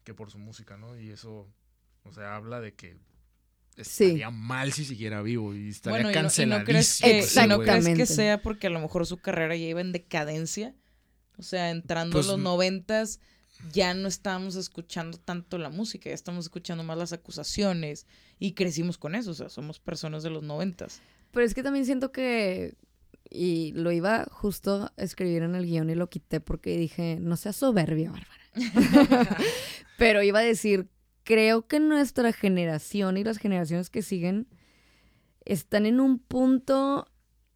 [0.02, 0.98] que por su música, ¿no?
[0.98, 1.46] Y eso,
[2.02, 2.96] o sea, habla de que
[3.76, 4.04] Sí.
[4.06, 6.64] estaría mal si siguiera vivo y estaría Bueno, y no, y no canceladísimo.
[6.66, 9.66] crees, que, ese y no crees que sea porque a lo mejor su carrera ya
[9.66, 10.74] iba en decadencia.
[11.38, 13.20] O sea, entrando Pues, los noventas,
[13.72, 18.06] ya no estábamos escuchando tanto la música, ya estamos escuchando más las acusaciones
[18.40, 19.30] y crecimos con eso.
[19.30, 21.00] O sea, somos personas de los noventas.
[21.30, 22.74] Pero es que también siento que,
[23.30, 27.36] y lo iba justo a escribir en el guion y lo quité porque dije, no
[27.36, 28.40] seas soberbia, Bárbara.
[29.98, 30.88] Pero iba a decir,
[31.22, 34.48] creo que nuestra generación y las generaciones que siguen
[35.44, 37.06] están en un punto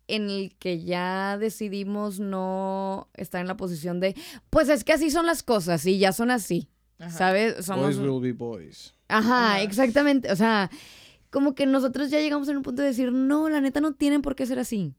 [0.07, 4.15] en el que ya decidimos no estar en la posición de,
[4.51, 6.69] pues es que así son las cosas y ya son así,
[6.99, 7.11] Ajá.
[7.11, 7.65] ¿sabes?
[7.65, 8.95] Somos, Boys will be boys.
[9.09, 9.63] Ajá, Ajá.
[9.63, 10.31] exactamente.
[10.31, 10.71] O sea,
[11.31, 14.23] como que nosotros ya llegamos en un punto de decir, no, la neta no tienen
[14.23, 14.95] por qué ser así.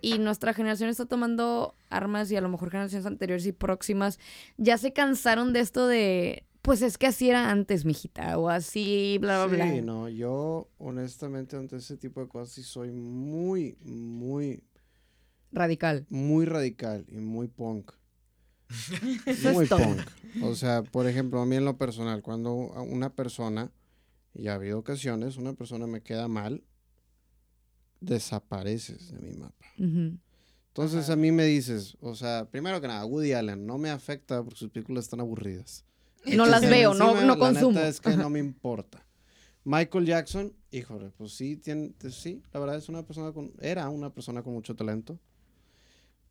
[0.00, 4.18] Y nuestra generación está tomando armas y a lo mejor generaciones anteriores y próximas
[4.56, 9.18] ya se cansaron de esto de, pues es que así era antes, mijita, o así,
[9.20, 9.82] bla, bla, Sí, bla.
[9.82, 14.62] no, yo honestamente ante ese tipo de cosas sí soy muy, muy,
[15.52, 16.06] Radical.
[16.10, 17.92] muy radical y muy punk.
[19.26, 19.78] Eso muy es todo.
[19.80, 20.00] punk.
[20.42, 23.70] O sea, por ejemplo, a mí en lo personal, cuando a una persona,
[24.34, 26.62] y ha habido ocasiones, una persona me queda mal,
[28.00, 29.66] desapareces de mi mapa.
[29.78, 31.14] Entonces Ajá.
[31.14, 34.58] a mí me dices, o sea, primero que nada, Woody Allen no me afecta porque
[34.58, 35.84] sus películas están aburridas.
[36.26, 37.72] No las veo, no, encima, no la consumo.
[37.72, 39.06] neta es que no me importa.
[39.64, 44.10] Michael Jackson, híjole, pues sí, tiene, sí, la verdad es una persona con, era una
[44.10, 45.18] persona con mucho talento.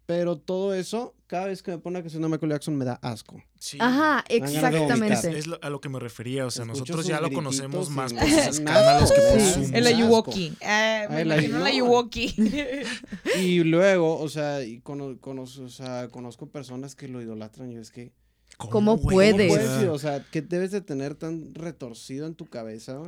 [0.08, 2.93] Pero todo eso, cada vez que me pone una canción de Michael Jackson me da
[3.01, 3.41] asco.
[3.58, 3.78] Sí.
[3.82, 5.38] Ajá, exactamente.
[5.38, 8.14] Es lo- a lo que me refería, o sea, Escucho nosotros ya lo conocemos más
[8.14, 9.88] por sus escándalos que por me su dan El.
[9.88, 10.53] Ayuwoki.
[10.64, 11.64] Ah, me Ay, la- imagino el.
[11.66, 12.36] Ayuwoki.
[13.39, 17.78] Y luego, o sea, y cono- conoz- o sea, conozco personas que lo idolatran y
[17.78, 18.12] es que...
[18.58, 19.32] ¿Cómo güey?
[19.34, 19.49] puedes?
[19.51, 19.89] ¿Cómo O sea, puedes?
[19.89, 23.01] O sea, ¿qué debes de tener tan retorcido en tu cabeza?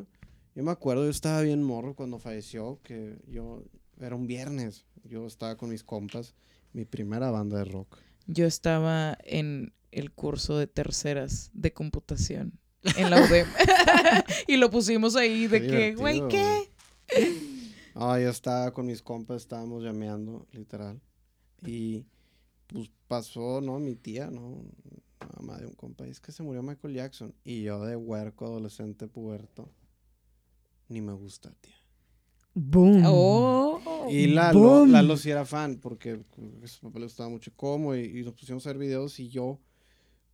[0.55, 3.63] Yo me acuerdo, yo estaba bien morro cuando falleció, que yo
[4.01, 6.33] era un viernes, yo estaba con mis compas,
[6.77, 7.97] mi primera banda de rock.
[8.27, 13.47] Yo estaba en el curso de terceras de computación en la UDEM.
[14.47, 16.69] y lo pusimos ahí de Qué que, güey, ¿qué?
[17.95, 21.01] Ah, yo estaba con mis compas, estábamos llameando, literal.
[21.65, 22.05] Y
[22.67, 23.79] pues pasó, ¿no?
[23.79, 24.63] Mi tía, ¿no?
[25.39, 27.33] Mamá de un compa, es que se murió Michael Jackson.
[27.43, 29.71] Y yo de huerco, adolescente, puberto,
[30.89, 31.76] ni me gusta, tía.
[32.59, 33.03] Boom.
[33.05, 34.07] Oh.
[34.09, 34.91] Y Lalo, Boom.
[34.91, 36.19] Lalo sí era fan, porque
[36.63, 39.29] a su papá le gustaba mucho cómo y, y nos pusimos a hacer videos y
[39.29, 39.59] yo,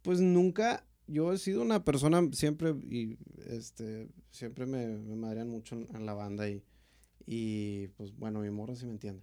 [0.03, 3.17] pues nunca, yo he sido una persona siempre y
[3.49, 6.63] este, Siempre me, me madrean mucho en, en la banda y,
[7.25, 9.21] y, pues, bueno, mi morra sí me entiende.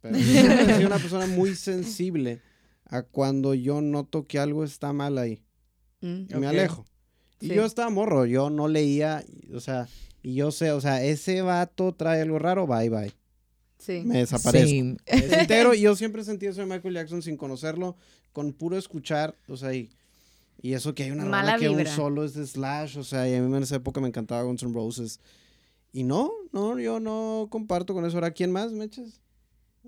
[0.00, 2.40] Pero yo siempre he sido una persona muy sensible
[2.84, 5.42] a cuando yo noto que algo está mal ahí.
[6.00, 6.26] Mm.
[6.30, 6.84] y me alejo.
[7.40, 7.54] Y Sí.
[7.54, 9.24] yo estaba morro, yo no leía,
[9.54, 9.86] o sea,
[10.22, 13.12] y yo sé, o sea, ese vato trae algo raro, bye bye.
[13.78, 14.02] Sí.
[14.04, 14.68] Me desaparezco.
[14.68, 14.96] Sí.
[15.06, 17.96] Es entero, y yo siempre sentí eso de Michael Jackson sin conocerlo,
[18.32, 19.88] con puro escuchar, o sea, y,
[20.60, 23.28] y eso que hay una Mala rola que un solo es de Slash, o sea,
[23.28, 25.20] y a mí en esa época me encantaba Guns N' Roses.
[25.92, 28.16] Y no, no, yo no comparto con eso.
[28.18, 29.20] Ahora, ¿quién más, Meches?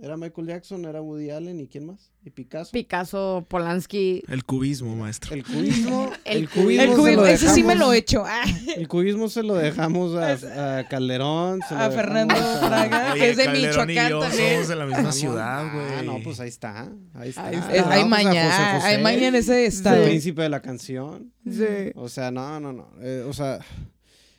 [0.02, 2.10] Era Michael Jackson, era Woody Allen, ¿y quién más?
[2.24, 2.70] ¿Y Picasso?
[2.72, 4.22] Picasso, Polanski.
[4.28, 5.34] El cubismo, maestro.
[5.34, 8.22] el cubismo, El el cubismo, El cubismo, ese sí me lo he hecho.
[8.24, 8.44] Ah,
[8.76, 11.60] El cubismo se lo dejamos a, a Calderón.
[11.68, 14.50] se a Fernando Fraga, que es de Calderón y Michoacán yo también.
[14.52, 15.14] somos de la misma Vamos.
[15.16, 15.86] ciudad, güey.
[15.98, 16.90] Ah, no, pues ahí está.
[17.14, 17.46] Ahí está.
[17.48, 17.74] Ahí está.
[17.74, 20.04] Es- hay Vamos a maña, José José, hay maña en ese El estado.
[20.04, 21.32] príncipe de la canción.
[21.44, 21.64] Sí.
[21.94, 22.90] O sea, no, no, no.
[23.02, 23.58] eh, o sea,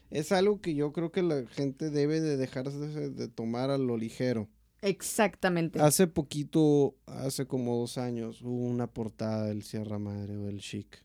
[0.09, 3.77] es algo que yo creo que la gente debe de dejar de, de tomar a
[3.77, 4.49] lo ligero.
[4.81, 5.79] Exactamente.
[5.79, 11.03] Hace poquito, hace como dos años, hubo una portada del Sierra Madre o del Chic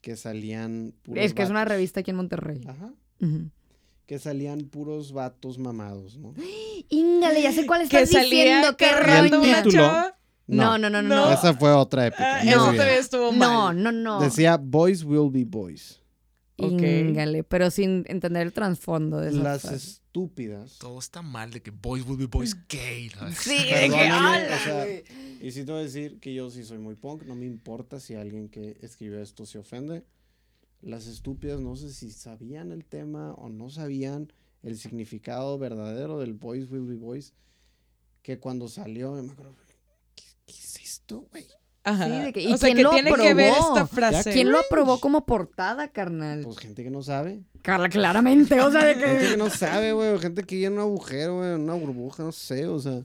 [0.00, 2.60] que salían puros es que es una revista aquí en Monterrey.
[2.66, 2.92] Ajá.
[4.06, 6.34] Que salían puros vatos mamados, ¿no?
[6.88, 8.76] Íngale, ya sé cuál Que estás salía diciendo.
[8.76, 10.16] ¡Qué chava.
[10.46, 11.08] No, no, no, no.
[11.08, 11.26] No.
[11.26, 11.32] no.
[11.32, 12.36] Esa fue otra época.
[12.36, 12.76] Ah, eso bien.
[12.76, 13.82] todavía estuvo No, mal.
[13.82, 14.20] no, no.
[14.20, 16.00] Decía, boys will be boys.
[16.60, 16.82] Ok.
[16.82, 20.78] Íngale, pero sin entender el trasfondo de esa Las estúpidas.
[20.78, 23.10] Todo está mal de que boys will be boys gay.
[23.20, 23.30] ¿no?
[23.32, 25.04] Sí, de que.
[25.40, 28.00] Y sí te voy a decir que yo sí soy muy punk, no me importa
[28.00, 30.04] si alguien que escribió esto se ofende.
[30.82, 34.32] Las estúpidas no sé si sabían el tema o no sabían
[34.62, 37.34] el significado verdadero del boys will be boys.
[38.22, 39.54] Que cuando salió, me acuerdo,
[40.14, 41.46] ¿qué, qué es esto, güey?
[41.82, 42.04] Ajá.
[42.04, 43.68] Sí, de que- ¿y o sea, quién que lo tiene que ver aprobó?
[43.78, 44.32] esta frase.
[44.32, 46.42] ¿Quién lo aprobó como portada, carnal?
[46.44, 47.40] Pues gente que no sabe.
[47.62, 49.30] Carla, claramente, o sea, de Gente que...
[49.30, 50.10] que no sabe, güey.
[50.10, 53.02] o Gente que en un agujero, güey, en una burbuja, no sé, o sea.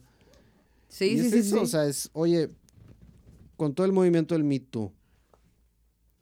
[0.88, 1.62] Sí, y sí, es sí, eso, sí.
[1.62, 2.50] o sea, es, oye,
[3.56, 4.92] con todo el movimiento del Me Too,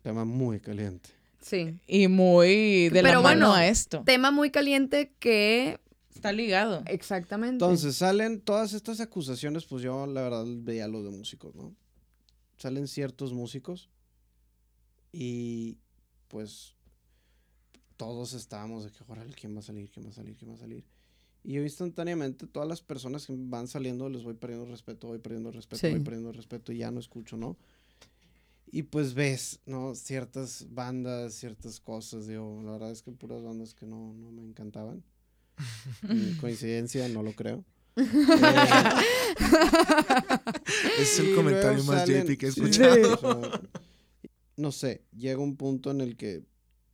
[0.02, 1.10] tema muy caliente.
[1.40, 1.78] Sí.
[1.86, 4.02] Y muy de Pero la mano bueno, a esto.
[4.04, 5.78] Tema muy caliente que...
[6.14, 6.82] Está ligado.
[6.86, 7.54] Exactamente.
[7.56, 11.74] Entonces salen todas estas acusaciones, pues yo la verdad veía lo de músicos, ¿no?
[12.58, 13.88] Salen ciertos músicos
[15.12, 15.78] y
[16.28, 16.74] pues
[17.96, 19.90] todos estábamos de que, órale, ¿quién va a salir?
[19.90, 20.36] ¿Quién va a salir?
[20.36, 20.84] ¿Quién va a salir?
[21.42, 25.50] Y yo instantáneamente, todas las personas que van saliendo, les voy perdiendo respeto, voy perdiendo
[25.50, 25.90] respeto, Sí.
[25.90, 27.56] voy perdiendo respeto y ya no escucho, ¿no?
[28.72, 29.94] Y pues ves, ¿no?
[29.94, 34.42] Ciertas bandas, ciertas cosas, digo, la verdad es que puras bandas que no, no me
[34.42, 35.04] encantaban.
[36.40, 37.64] Coincidencia, no lo creo.
[37.96, 38.04] Eh,
[40.98, 43.14] Es el y comentario más salen- JP que he sí, escuchado.
[43.14, 43.60] o sea,
[44.56, 46.42] no sé, llega un punto en el que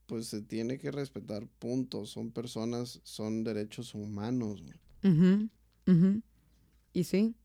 [0.07, 2.05] pues se tiene que respetar, punto.
[2.05, 4.61] Son personas, son derechos humanos.
[4.63, 4.75] güey.
[5.15, 5.49] Ujú,
[5.87, 6.21] ujú.
[6.93, 7.37] Y sí,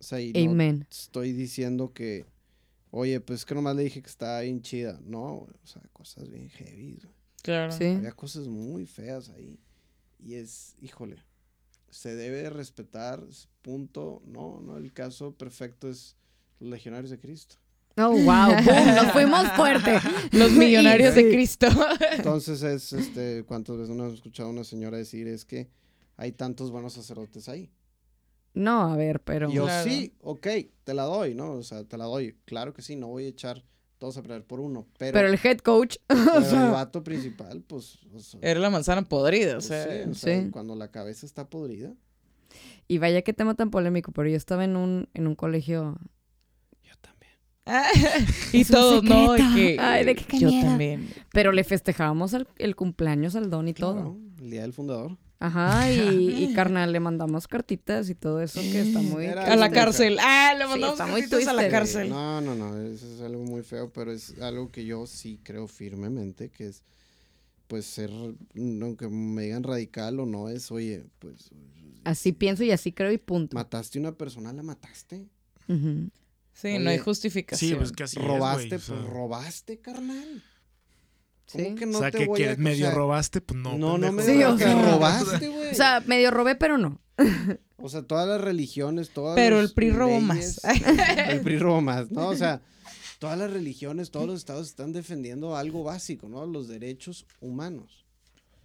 [0.00, 0.86] O sea, y no amen.
[0.90, 2.26] estoy diciendo que,
[2.90, 5.00] oye, pues que nomás le dije que estaba bien chida.
[5.04, 6.98] No, o sea, cosas bien heavy.
[7.42, 7.70] Claro.
[7.70, 7.84] Sí.
[7.84, 9.60] Había cosas muy feas ahí.
[10.18, 11.16] Y es, híjole,
[11.90, 14.22] se debe de respetar, es punto.
[14.26, 16.16] No, no, el caso perfecto es
[16.58, 17.56] los legionarios de Cristo.
[17.96, 18.24] Oh, wow,
[18.64, 19.98] boom, nos fuimos fuerte.
[20.32, 21.30] Los millonarios de.
[21.30, 21.66] Cristo.
[22.12, 25.68] Entonces es, este, ¿cuántas veces no hemos escuchado a una señora decir es que
[26.16, 27.70] hay tantos buenos sacerdotes ahí?
[28.54, 29.50] No, a ver, pero...
[29.50, 29.88] Yo Claro.
[29.88, 30.46] sí, ok,
[30.84, 31.52] te la doy, ¿no?
[31.52, 32.36] O sea, te la doy.
[32.44, 33.64] Claro que sí, no voy a echar
[34.00, 35.98] todos a perder por uno, pero, Pero el head coach...
[36.08, 39.84] pero o el vato principal, pues, o sea, Era la manzana podrida, o pues sea.
[39.84, 40.50] sí, o sea, sí.
[40.50, 41.94] cuando la cabeza está podrida,
[42.88, 45.96] y vaya qué tema tan polémico, pero yo estaba en un, en un colegio...
[46.82, 47.34] yo también.
[48.52, 49.36] y Es un todo, ¿no?
[49.36, 51.08] Y que, Ay, de qué yo también.
[51.32, 53.92] Pero le festejábamos el, el cumpleaños al don y todo.
[53.92, 55.16] Claro, el día del fundador.
[55.40, 59.24] Ajá, y, y carnal, le mandamos cartitas y todo eso que está muy...
[59.24, 60.18] Era A la Sí, cárcel.
[60.20, 62.08] Ah, le Sí, mandamos muy cartitas a la cárcel.
[62.10, 65.66] No, no, no, eso es algo muy feo, pero es algo que yo sí creo
[65.66, 66.82] firmemente, que es,
[67.68, 68.10] pues, ser,
[68.54, 71.50] aunque me digan radical o no, es, oye, pues,
[72.04, 73.54] Así pienso y así creo y punto.
[73.56, 75.26] mataste a una persona, la mataste.
[76.52, 77.70] Sí, no hay justificación.
[77.70, 78.96] Sí, pues que así es, robaste, güey, o sea.
[78.96, 80.42] pues robaste, carnal.
[81.52, 81.74] ¿Cómo Sí.
[81.74, 83.76] que no o sea, te que voy quieres a- o medio sea, robaste, pues no.
[83.78, 84.26] No, no me pendejo.
[84.26, 84.92] Sí, digas o que sea.
[84.92, 85.70] robaste, güey.
[85.70, 87.00] O sea, medio robé, pero no.
[87.76, 90.60] O sea, todas las religiones, todas Pero los el PRI robó más.
[91.28, 92.28] el PRI robó más, ¿no?
[92.28, 92.60] O sea,
[93.18, 96.46] todas las religiones, todos los estados están defendiendo algo básico, ¿no?
[96.46, 98.04] Los derechos humanos.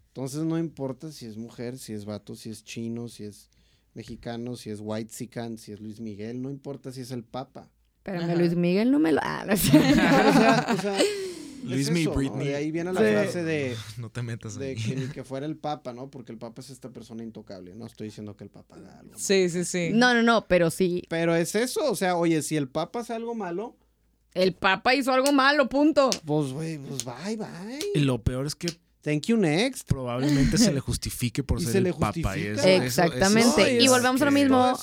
[0.08, 3.50] Entonces no importa si es mujer, si es vato, si es chino, si es
[3.94, 7.70] mexicano, si es white sican, si es Luis Miguel, no importa si es el papa.
[8.04, 8.36] Pero.
[8.36, 9.20] Luis Miguel no me lo...
[9.24, 9.72] Ah, no sé.
[9.74, 10.98] Pero, o sea, o sea,
[11.70, 12.14] Luis es ¿no?
[12.14, 12.48] Britney.
[12.50, 13.08] De ahí viene la Sí.
[13.12, 16.10] frase de, No te metas de que ni que fuera el Papa, ¿no?
[16.10, 17.76] Porque el Papa es esta persona intocable.
[17.76, 19.14] No estoy diciendo que el Papa haga algo.
[19.18, 19.90] Sí, sí, sí.
[19.94, 23.14] No, no, no, pero sí, Pero es eso, o sea, oye, si el Papa hace
[23.14, 23.76] algo malo,
[24.34, 26.10] el Papa hizo algo malo, punto.
[26.26, 27.80] pues, güey, pues bye, bye.
[27.94, 28.68] Y lo peor es que
[29.06, 29.88] Thank you, next.
[29.88, 32.38] probablemente se le justifique por ser se el papa.
[32.38, 33.62] Y eso- Exactamente.
[33.62, 34.78] eso y es volvemos a lo mismo.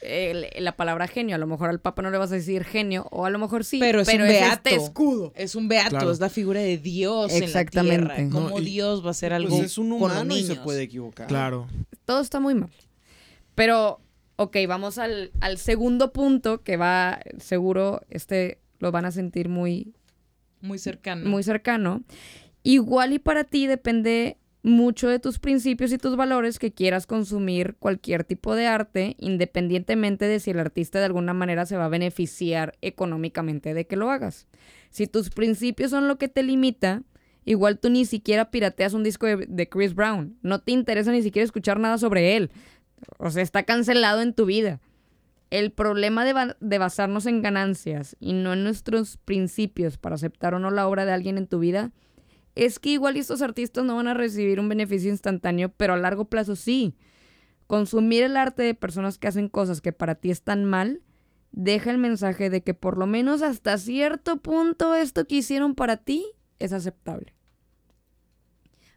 [0.00, 3.06] El- la palabra genio, a lo mejor al Papa no le vas a decir genio,
[3.10, 4.70] o a lo mejor sí, Pero es un este beato.
[4.70, 5.32] escudo.
[5.36, 6.10] Es un beato, Claro.
[6.10, 7.94] es la figura de Dios Exactamente.
[7.96, 8.30] en la tierra.
[8.32, 10.42] ¿Cómo No, y- Dios va a hacer algo Pues es un con los humano y
[10.42, 10.64] se niños?
[10.64, 11.26] puede equivocar.
[11.26, 11.68] Claro.
[12.06, 12.70] Todo está muy mal.
[13.54, 14.00] Pero,
[14.36, 19.92] ok, vamos al, al segundo punto que va, seguro, este lo van a sentir muy,
[20.60, 21.28] Muy cercano.
[21.28, 22.02] muy cercano.
[22.66, 27.76] Igual y para ti depende mucho de tus principios y tus valores que quieras consumir
[27.78, 31.88] cualquier tipo de arte, independientemente de si el artista de alguna manera se va a
[31.88, 34.48] beneficiar económicamente de que lo hagas.
[34.90, 37.04] Si tus principios son lo que te limita,
[37.44, 40.36] igual tú ni siquiera pirateas un disco de, Chris Brown.
[40.42, 42.50] No te interesa ni siquiera escuchar nada sobre él.
[43.18, 44.80] O sea, está cancelado en tu vida.
[45.50, 50.58] El problema de, de basarnos en ganancias y no en nuestros principios para aceptar o
[50.58, 51.92] no la obra de alguien en tu vida
[52.56, 56.24] es que igual estos artistas no van a recibir un beneficio instantáneo, pero a largo
[56.24, 56.96] plazo sí.
[57.66, 61.02] Consumir el arte de personas que hacen cosas que para ti están mal
[61.52, 65.98] deja el mensaje de que por lo menos hasta cierto punto esto que hicieron para
[65.98, 66.26] ti
[66.58, 67.34] es aceptable.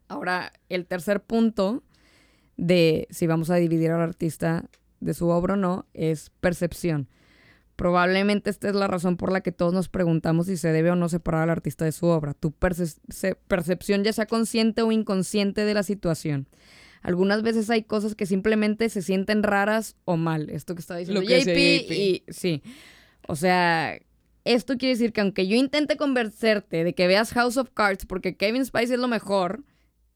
[0.07, 1.83] Ahora, el tercer punto
[2.57, 7.09] de si vamos a dividir al artista de su obra o no es percepción.
[7.79, 10.97] Probablemente esta es la razón por la que todos nos preguntamos si se debe o
[10.97, 12.33] no separar al artista de su obra.
[12.33, 12.99] Tu perce-
[13.47, 16.49] percepción ya sea consciente o inconsciente de la situación.
[17.01, 20.49] Algunas veces hay cosas que simplemente se sienten raras o mal.
[20.49, 21.93] Esto que estaba diciendo Lo que JP, JP.
[21.95, 22.61] y sí.
[23.29, 23.97] O sea,
[24.43, 28.35] esto quiere decir que aunque yo intente convencerte de que veas House of Cards porque
[28.35, 29.63] Kevin Spice es lo mejor,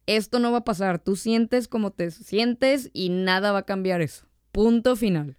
[0.06, 1.00] esto no va a pasar.
[1.00, 4.26] Tú sientes como te sientes y nada va a cambiar eso.
[4.52, 5.38] Punto final.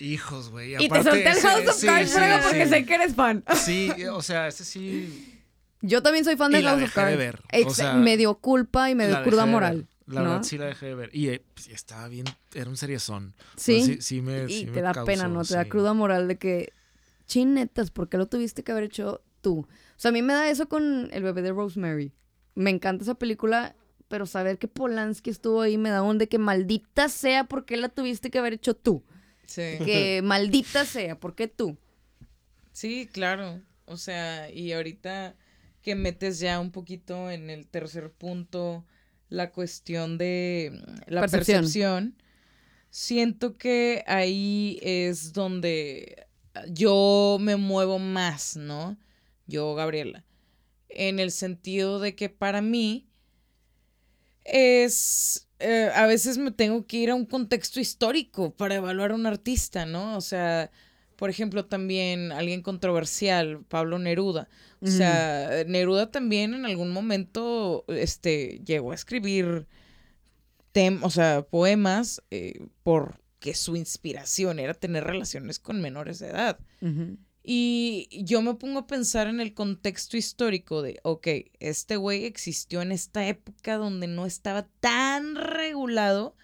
[0.00, 0.74] Hijos, güey.
[0.82, 3.44] Y te solté el House of Cards, Fraga, porque sé que eres fan.
[3.56, 5.36] Sí, o sea, ese sí.
[5.82, 7.18] Yo también soy fan Y de la House of dejé de Cards.
[7.18, 9.76] ver, o Ex- sea, me dio culpa y me dio la cruda de moral.
[9.76, 9.86] ver.
[10.14, 10.30] La ¿no?
[10.30, 11.10] verdad sí la dejé de ver.
[11.14, 12.24] Y eh, pues, estaba bien,
[12.54, 13.34] era un seriezón.
[13.56, 13.82] Sí.
[13.84, 15.44] Sí, sí me, y sí te me da causó, pena, ¿no?
[15.44, 16.72] Te da cruda moral de que,
[17.26, 19.60] chinetas, ¿por qué lo tuviste que haber hecho tú?
[19.60, 22.12] O sea, a mí me da eso con El bebé de Rosemary.
[22.54, 23.76] Me encanta esa película,
[24.08, 27.76] pero saber que Polanski estuvo ahí me da un de que maldita sea, ¿por qué
[27.76, 29.04] la tuviste que haber hecho tú?
[29.50, 29.78] Sí.
[29.84, 31.76] Que maldita sea, ¿por qué tú?
[32.72, 33.60] Sí, claro.
[33.84, 35.34] O sea, y ahorita
[35.82, 38.84] que metes ya un poquito en el tercer punto
[39.28, 41.62] la cuestión de mm, la Percepción.
[41.62, 42.22] percepción,
[42.90, 46.26] siento que ahí es donde
[46.68, 48.96] yo me muevo más, ¿no?
[49.46, 50.24] Yo, Gabriela.
[50.88, 53.08] En el sentido de que para mí
[54.44, 55.48] es...
[55.60, 59.26] eh, a veces me tengo que ir a un contexto histórico para evaluar a un
[59.26, 60.16] artista, ¿no?
[60.16, 60.70] O sea,
[61.16, 64.48] por ejemplo, también alguien controversial, Pablo Neruda.
[64.82, 69.66] O sea, Neruda también en algún momento este, llegó a escribir
[70.72, 76.58] tem o sea, poemas eh, porque su inspiración era tener relaciones con menores de edad.
[76.80, 77.18] Ujú.
[77.52, 81.26] Y yo me pongo a pensar en el contexto histórico de, ok,
[81.58, 86.36] este güey existió en esta época donde no estaba tan regulado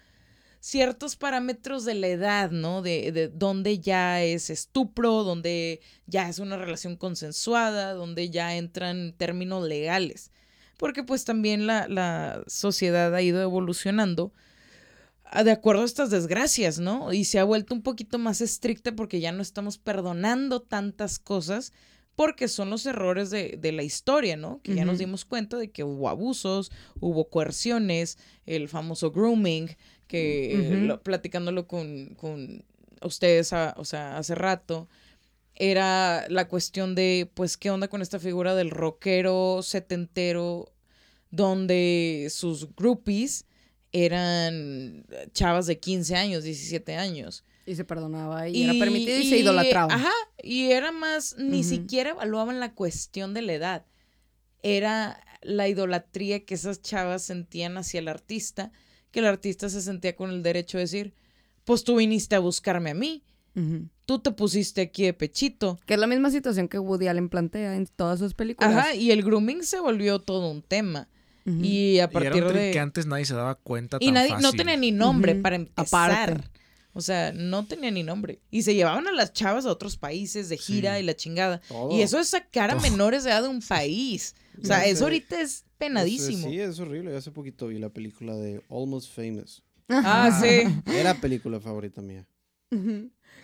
[0.59, 2.81] ciertos parámetros de la edad, ¿no?
[2.81, 9.13] De, de donde ya es estupro, donde ya es una relación consensuada, donde ya entran
[9.15, 10.33] términos legales.
[10.75, 14.33] Porque pues también la, la sociedad ha ido evolucionando
[15.43, 17.11] de acuerdo a estas desgracias, ¿no?
[17.13, 21.73] Y se ha vuelto un poquito más estricta porque ya no estamos perdonando tantas cosas
[22.15, 24.59] porque son los errores de, de la historia, ¿no?
[24.63, 28.17] Que ya nos dimos cuenta de que hubo abusos, hubo coerciones,
[28.47, 29.67] el famoso grooming,
[30.07, 30.53] que
[30.87, 32.63] lo- platicándolo con, con
[33.03, 34.87] ustedes, a- o sea, hace rato,
[35.53, 40.71] era la cuestión de, pues, ¿qué onda con esta figura del rockero setentero
[41.31, 43.45] donde sus groupies
[44.05, 47.43] eran chavas de 15 años, 17 años?
[47.65, 49.93] Y se perdonaba y, era permitido y, se idolatraba.
[49.93, 53.85] Ajá, y era más, ni siquiera evaluaban la cuestión de la edad.
[54.63, 58.71] Era la idolatría que esas chavas sentían hacia el artista,
[59.11, 61.13] que el artista se sentía con el derecho de decir,
[61.65, 63.23] pues tú viniste a buscarme a mí,
[64.05, 65.79] tú te pusiste aquí de pechito.
[65.85, 68.73] Que es la misma situación que Woody Allen plantea en todas sus películas.
[68.73, 71.09] Ajá, y el grooming se volvió todo un tema.
[71.47, 72.71] Y a Y era partir un trip de...
[72.71, 76.11] que antes nadie se daba cuenta Y tan nadie, no tenía ni nombre para empezar.
[76.11, 76.49] aparte.
[76.93, 78.41] O sea, no tenía ni nombre.
[78.51, 81.03] Y se llevaban a las chavas a otros países de gira Sí.
[81.03, 81.61] y la chingada.
[81.67, 81.95] Todo.
[81.95, 82.81] Y eso es sacar a Todo.
[82.89, 84.35] menores de edad de un país.
[84.61, 86.39] O sea, eso ahorita es penadísimo.
[86.39, 87.11] Eso- sí, es horrible.
[87.11, 89.63] Yo hace poquito vi la película de Almost Famous.
[89.89, 90.63] Ah, sí.
[90.91, 92.25] Era película favorita mía.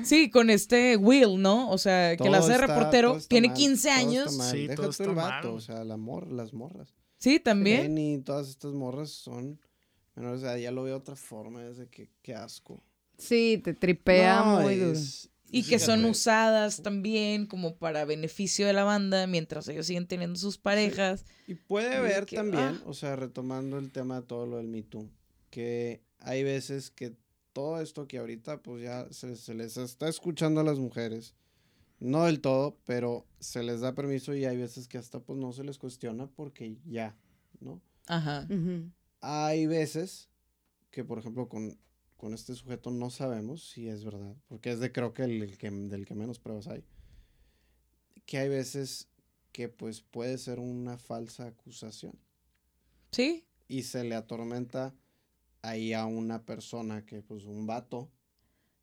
[0.04, 1.70] Sí, con este Will, ¿no?
[1.70, 4.50] O sea, que la hace está- reportero, tiene mal, 15 todo está años.
[4.52, 5.58] Sí, Deja todo tú está el vato, mal.
[5.58, 6.94] o sea, la mor- las morras.
[7.18, 7.84] Sí, también.
[7.84, 9.60] Penny, todas estas morras son
[10.16, 10.58] menores de edad.
[10.58, 12.84] Ya lo veo de otra forma, es de que qué asco.
[13.18, 14.92] Sí, te tripea No, muy duro.
[14.94, 20.08] es- Y que son usadas también como para beneficio de la banda mientras ellos siguen
[20.08, 21.26] teniendo sus parejas.
[21.48, 22.82] Y puede de haber también, ah.
[22.88, 25.08] o sea, retomando el tema de todo lo del Me Too,
[25.52, 27.14] que hay veces que
[27.54, 31.36] todo esto que ahorita pues ya se, se les está escuchando a las mujeres,
[32.00, 35.54] no del todo, pero se les da permiso y hay veces que hasta pues no
[35.54, 37.16] se les cuestiona porque ya,
[37.62, 37.80] ¿no?
[38.08, 38.48] Ajá.
[39.22, 40.30] Hay veces
[40.92, 41.78] que, por ejemplo, con,
[42.18, 45.58] con este sujeto no sabemos si es verdad, porque es de creo que el, el
[45.58, 46.84] que del que menos pruebas hay.
[48.26, 49.08] Que hay veces
[49.52, 52.18] que pues puede ser una falsa acusación
[53.12, 53.46] Sí.
[53.68, 54.94] y se le atormenta
[55.64, 58.12] ahí a una persona que pues un vato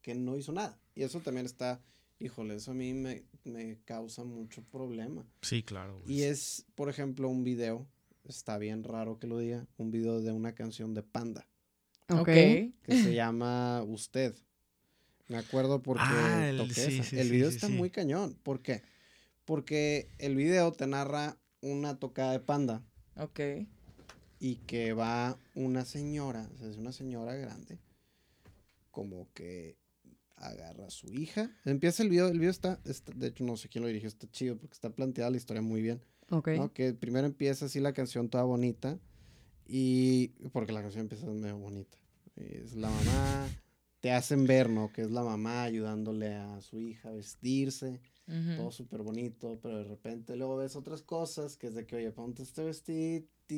[0.02, 0.78] que no hizo nada.
[0.94, 1.80] Y eso también está,
[2.18, 5.24] híjole, eso a mí me, me causa mucho problema.
[5.42, 6.02] Sí, claro.
[6.06, 7.86] Y es, por ejemplo, un video,
[8.24, 11.46] está bien raro que lo diga, un video de una canción de Panda
[12.08, 12.24] Ok.
[12.26, 14.34] Que se llama Usted.
[15.28, 17.04] Me acuerdo porque Ah, el- toqué sí, esa.
[17.04, 17.74] sí, el video sí, está sí.
[17.74, 18.34] muy cañón.
[18.42, 18.82] ¿Por qué?
[19.44, 22.82] Porque el video te narra una tocada de Panda
[23.16, 23.38] Ok.
[24.40, 27.78] Y que va una señora, o sea, es una señora grande,
[28.90, 29.76] como que
[30.36, 31.50] agarra a su hija.
[31.64, 34.28] Empieza el video, el video está, está- de hecho no sé quién lo dirigió, está
[34.30, 36.00] chido porque está planteada la historia muy bien.
[36.30, 36.48] Ok.
[36.56, 36.72] ¿no?
[36.72, 38.98] Que primero empieza así la canción toda bonita
[39.66, 41.98] y porque la canción empieza medio bonita.
[42.36, 43.48] Es la mamá,
[44.00, 44.90] te hacen ver, ¿no?
[44.92, 48.00] Que es la mamá ayudándole a su hija a vestirse,
[48.56, 52.12] todo súper bonito, pero de repente luego ves otras cosas, que es de que, oye,
[52.12, 52.62] ponte este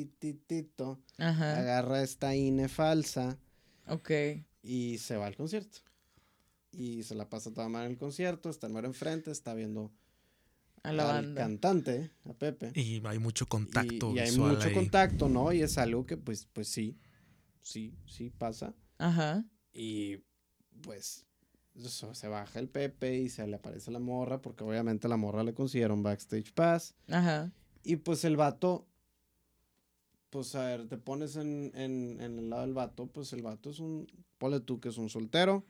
[0.03, 1.57] vestidito, Ajá.
[1.59, 3.37] agarra esta INE falsa
[3.87, 4.11] Ok.
[4.61, 5.79] y se va al concierto.
[6.71, 9.91] Y se la pasa toda mal en el concierto, está el mero enfrente, está viendo
[10.81, 11.41] A la al banda.
[11.41, 12.71] cantante, a Pepe.
[12.75, 14.73] Y hay mucho contacto y, y hay mucho ahí.
[14.73, 15.51] contacto, ¿no?
[15.53, 16.97] Y es algo que pues, pues sí,
[17.61, 18.73] sí, sí pasa.
[18.97, 19.45] Ajá.
[19.71, 20.17] Y
[20.81, 21.25] pues
[21.75, 25.43] eso, se baja el Pepe y se le aparece la morra, porque obviamente la morra
[25.43, 26.95] le consiguieron backstage pass.
[27.07, 27.51] Ajá.
[27.83, 28.87] Y pues el vato,
[30.33, 33.69] pues a ver, te pones en, en, en el lado del vato, pues el vato
[33.69, 34.07] es un,
[34.39, 35.63] ponle tú que es un soltero,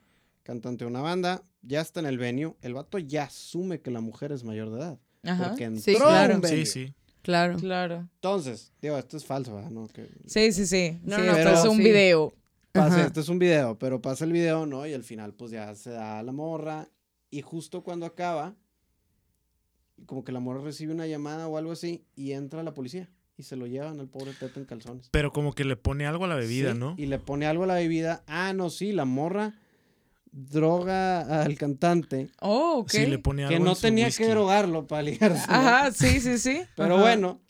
[0.44, 4.00] cantante de una banda, ya está en el venue, el vato ya asume que la
[4.00, 5.00] mujer es mayor de edad.
[5.24, 5.50] Ajá.
[5.50, 6.40] Porque entró Sí, a claro.
[6.40, 6.66] venue.
[6.66, 6.94] Sí, sí.
[7.24, 7.58] Claro.
[7.58, 8.08] Claro.
[8.16, 9.70] Entonces, digo, esto es falso, ¿verdad?
[9.70, 10.98] No, que Sí, sí, sí.
[11.04, 11.84] No, sí, no, esto pero es un sí.
[11.84, 12.34] video.
[12.72, 14.88] pasa, este es un video, pero pasa el video, ¿no?
[14.88, 16.90] Y al final, pues ya se da la morra.
[17.30, 18.56] Y justo cuando acaba,
[20.06, 23.10] como que la morra recibe una llamada o algo así, y entra la policía.
[23.38, 25.10] Y se lo llevan al pobre Pepe en calzones.
[25.12, 26.94] Pero como que le pone algo a la bebida, Sí, ¿no?
[26.98, 28.24] Y le pone algo a la bebida.
[28.28, 29.56] Ah, no, sí, la morra
[30.32, 32.30] droga al cantante.
[32.42, 32.90] Oh, ok.
[32.90, 34.24] Sí, le pone algo Que en no su tenía whisky.
[34.24, 35.46] que drogarlo para ligarse.
[35.48, 35.54] ¿no?
[35.54, 36.62] Ajá, sí, sí, sí.
[36.76, 37.04] Pero Ajá.
[37.04, 37.42] bueno.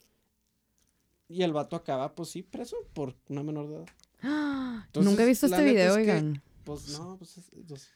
[1.28, 3.86] Y el vato acaba, pues sí, preso por una menor de edad.
[4.86, 6.42] Entonces, Nunca he visto este video, es que- oigan.
[6.64, 7.90] Pues no, pues es, es-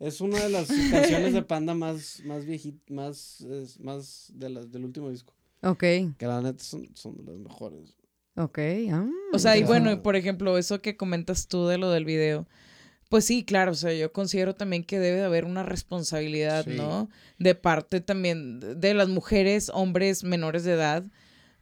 [0.00, 4.70] es una de las canciones de Panda más, más viejitas, más, es- más de las
[4.70, 5.32] del último disco.
[5.64, 7.96] Ok, Que la neta son, son de las mejores.
[8.36, 8.58] ok.
[8.92, 12.04] ah, O sea, y bueno, y por ejemplo, eso que comentas tú de lo del
[12.04, 12.46] video.
[13.08, 16.72] Pues sí, claro, o sea, yo considero también que debe de haber una responsabilidad, Sí.
[16.76, 17.08] ¿no?
[17.38, 21.04] De parte también de las mujeres, hombres menores de edad.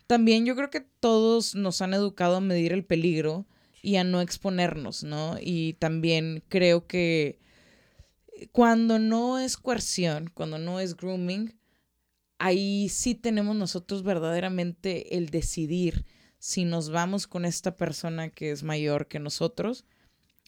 [0.07, 3.47] También yo creo que todos nos han educado a medir el peligro
[3.83, 5.37] y a no exponernos, ¿no?
[5.41, 7.39] Y también creo que
[8.53, 11.55] cuando no es coerción, cuando no es grooming,
[12.43, 16.05] ahí sí tenemos nosotros verdaderamente el decidir
[16.41, 19.85] si nos vamos con esta persona que es mayor que nosotros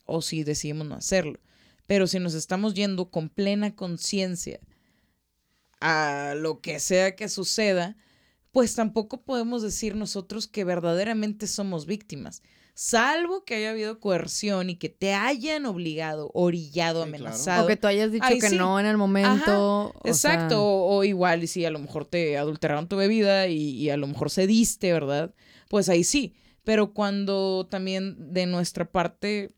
[0.05, 1.39] o si decidimos no hacerlo.
[1.87, 4.59] Pero si nos estamos yendo con plena conciencia
[5.81, 7.97] a lo que sea que suceda,
[8.51, 12.43] pues tampoco podemos decir nosotros que verdaderamente somos víctimas.
[12.77, 17.25] Salvo que haya habido coerción y que te hayan obligado, orillado, Sí, claro.
[17.27, 17.65] amenazado.
[17.65, 18.57] O que tú hayas dicho Ay, que sí.
[18.57, 19.91] no en el momento.
[19.95, 23.47] o Exacto, sea, o, o igual, y si a lo mejor te adulteraron tu bebida
[23.47, 25.33] y, y a lo mejor cediste, ¿verdad?
[25.69, 26.35] Pues ahí sí.
[26.65, 29.53] Pero cuando también de nuestra parte,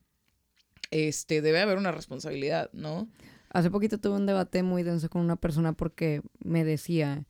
[0.90, 3.08] este, debe haber una responsabilidad, ¿no?
[3.50, 7.24] Hace poquito tuve un debate muy denso con una persona porque me decía,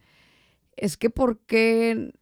[0.76, 2.12] es que ¿por qué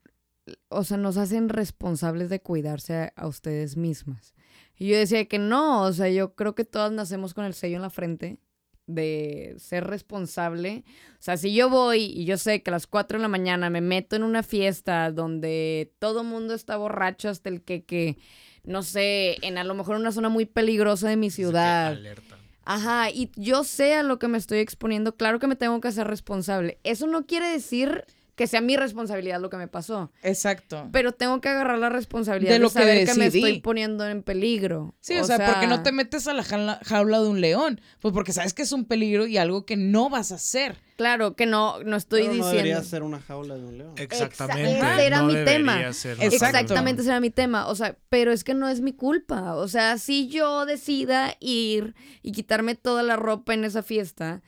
[0.68, 4.34] o sea, nos hacen responsables de cuidarse a, a ustedes mismas.
[4.76, 7.76] Y yo decía que no, o sea, yo creo que todas nacemos con el sello
[7.76, 8.38] en la frente
[8.86, 10.84] de ser responsable.
[11.14, 13.70] O sea, si yo voy y yo sé que a las 4 de la mañana
[13.70, 18.18] me meto en una fiesta donde todo el mundo está borracho hasta el que, que,
[18.64, 21.92] no sé, en a lo mejor una zona muy peligrosa de mi ciudad.
[21.92, 22.36] Alerta.
[22.66, 25.88] Ajá, y yo sé a lo que me estoy exponiendo, claro que me tengo que
[25.88, 26.78] hacer responsable.
[26.82, 30.88] Eso no quiere decir que sea mi responsabilidad lo que me pasó, Exacto.
[30.92, 33.44] pero tengo que agarrar la responsabilidad De de, lo que saber que, me decidí.
[33.44, 34.94] estoy poniendo en peligro.
[35.00, 37.80] Sí, o, sea, porque no te metes a la jaula, jaula de un león.
[38.00, 40.76] Pues porque sabes que es un peligro y algo que no vas a hacer.
[40.96, 42.56] Claro, que no, no estoy Pero no diciendo...
[42.56, 43.94] debería ser una jaula de un león.
[43.96, 44.78] Exactamente.
[44.78, 45.92] Ese era no mi tema.
[45.92, 46.16] ser.
[46.20, 47.66] Exactamente, ese era mi tema.
[47.68, 49.54] O sea, pero es que no es mi culpa.
[49.54, 54.42] O sea, si yo decida ir y quitarme toda la ropa en esa fiesta,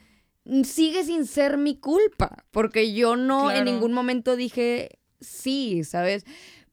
[0.64, 2.44] sigue sin ser mi culpa.
[2.50, 6.24] Porque yo no en ningún momento dije sí, ¿sabes?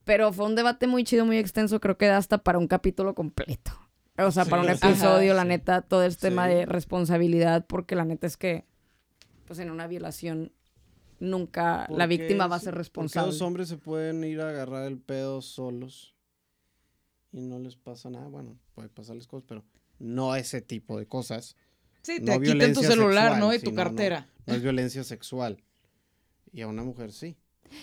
[0.03, 1.79] Pero fue un debate muy chido, muy extenso.
[1.79, 3.71] Creo que da hasta para un capítulo completo.
[4.17, 5.47] O sea, para un episodio, ajá, la sí.
[5.47, 7.65] neta, todo el tema de responsabilidad.
[7.65, 8.65] Porque la neta es que,
[9.47, 10.51] pues en una violación,
[11.19, 13.31] nunca ¿Por la víctima va a ser ¿Por qué responsable.
[13.31, 16.13] los hombres se pueden ir a agarrar el pedo solos
[17.31, 18.27] y no les pasa nada?
[18.27, 19.63] Bueno, puede pasarles cosas, pero
[19.99, 21.55] no ese tipo de cosas.
[22.03, 23.53] Sí, No te quitan tu violencia celular, sexual, ¿no?
[23.53, 24.27] Y tu no, cartera.
[24.45, 25.63] No es violencia sexual.
[26.51, 27.35] Y a una mujer sí.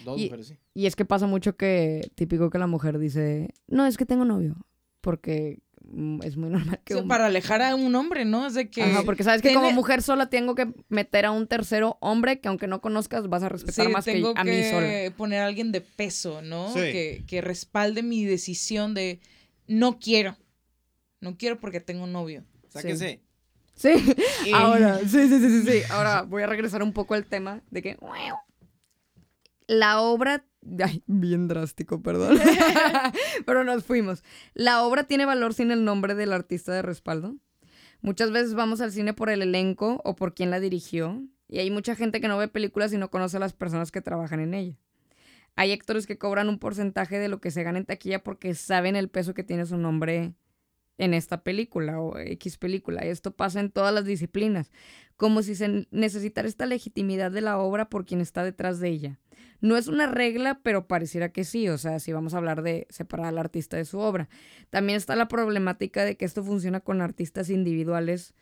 [0.04, 0.58] Dos Y- mujeres sí.
[0.74, 4.24] Y es que pasa mucho que, típico que la mujer dice, no, es que tengo
[4.24, 4.54] novio,
[5.00, 6.94] porque mm, es muy normal que...
[6.94, 8.46] Sí, un- para alejar a un hombre, ¿no?
[8.46, 8.82] Es de que.
[8.82, 12.48] Ajá, porque sabes que como mujer sola tengo que meter a un tercero hombre que
[12.48, 15.16] aunque no conozcas vas a respetar Sí, más que a mí que sola.
[15.16, 16.68] poner a alguien de peso, ¿no?
[16.72, 16.78] Sí.
[16.80, 19.18] Que, que respalde mi decisión de
[19.66, 20.36] no quiero.
[21.20, 22.44] No quiero porque tengo novio.
[22.68, 23.08] Sáquese.
[23.14, 23.20] Sí,
[24.46, 25.82] Y- ahora, sí, sí, sí, sí, sí.
[25.90, 27.96] Ahora voy a regresar un poco al tema de que
[29.66, 30.44] la obra,
[30.84, 32.38] ay, bien drástico, perdón,
[33.46, 34.24] pero nos fuimos.
[34.54, 37.36] La obra tiene valor sin el nombre del artista de respaldo.
[38.02, 41.70] Muchas veces vamos al cine por el elenco o por quién la dirigió, y hay
[41.70, 44.54] mucha gente que no ve películas y no conoce a las personas que trabajan en
[44.54, 44.76] ella.
[45.56, 48.96] Hay actores que cobran un porcentaje de lo que se gana en taquilla porque saben
[48.96, 50.32] el peso que tiene su nombre
[51.00, 53.00] en esta película o X película.
[53.00, 54.70] Esto pasa en todas las disciplinas,
[55.16, 59.18] como si se necesitara esta legitimidad de la obra por quien está detrás de ella.
[59.62, 62.86] No es una regla, pero pareciera que sí, o sea, si vamos a hablar de
[62.90, 64.28] separar al artista de su obra.
[64.68, 68.34] También está la problemática de que esto funciona con artistas individuales,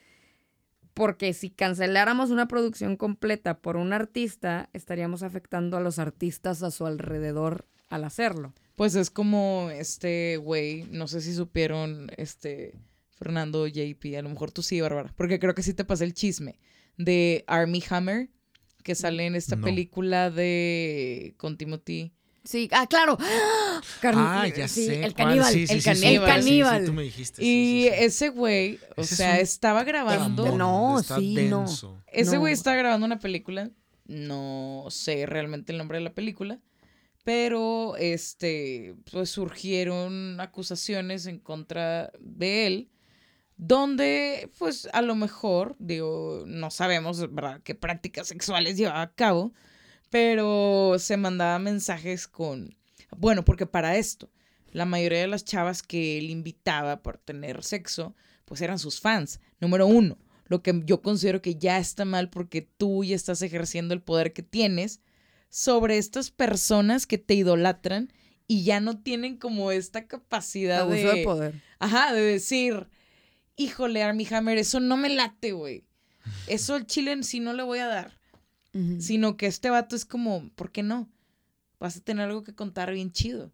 [0.95, 6.73] porque si canceláramos una producción completa por un artista, estaríamos afectando a los artistas a
[6.73, 8.53] su alrededor al hacerlo.
[8.79, 12.75] Pues es como este güey, no sé si supieron, este
[13.11, 16.15] Fernando JP, a lo mejor tú sí, Bárbara, porque creo que sí te pasé el
[16.15, 16.59] chisme
[16.97, 18.29] de Army Hammer,
[18.85, 19.65] que sale en esta No.
[19.67, 22.13] película de con Timothy.
[22.45, 23.19] Sí, ah, claro.
[24.01, 25.05] Carni- Ah, ya sí, sé.
[25.05, 25.53] El caníbal.
[25.53, 26.11] Sí, sí, el sí, sí, caníbal.
[26.11, 26.81] sí, el caníbal.
[26.81, 27.43] Sí, tú me dijiste.
[27.43, 28.05] sí, Y sí, sí.
[28.05, 30.57] ese güey, o Ese sea, estaba grabando.
[30.57, 31.67] No, está sí, no.
[32.07, 32.41] Ese No.
[32.41, 33.71] güey estaba grabando una película.
[34.07, 36.61] No sé realmente el nombre de la película.
[37.29, 42.91] Pero este, pues surgieron acusaciones en contra de él.
[43.59, 49.53] Donde, pues, a lo mejor, digo, no sabemos, ¿verdad?, qué prácticas sexuales llevaba a cabo.
[50.09, 52.75] Pero se mandaba mensajes con.
[53.15, 54.31] Bueno, porque para esto,
[54.73, 58.17] la mayoría de las chavas que él invitaba por tener sexo,
[58.47, 59.39] pues eran sus fans.
[59.61, 60.17] Número uno
[60.47, 64.33] lo que yo considero que ya está mal porque tú ya estás ejerciendo el poder
[64.33, 65.03] que tienes
[65.49, 68.13] sobre estas personas que te idolatran
[68.47, 71.63] y ya no tienen como esta capacidad Abuso de, de poder.
[71.79, 72.89] ajá, de decir,
[73.57, 75.85] híjole, Armie Hammer, eso no me late, güey.
[76.47, 78.19] Eso al chile en sí no le voy a dar.
[79.01, 81.11] Sino que este vato es como, ¿por qué no?
[81.81, 83.51] Vas a tener algo que contar bien chido.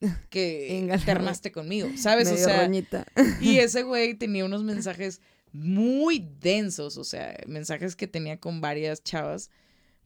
[0.30, 2.30] Que Véngale, te armaste conmigo, ¿sabes?
[2.30, 3.04] Medio o sea, roñita.
[3.42, 5.20] y ese güey tenía unos mensajes
[5.52, 9.50] muy densos, o sea, mensajes que tenía con varias chavas,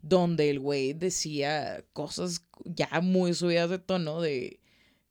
[0.02, 4.60] donde el güey decía cosas ya muy subidas de tono, de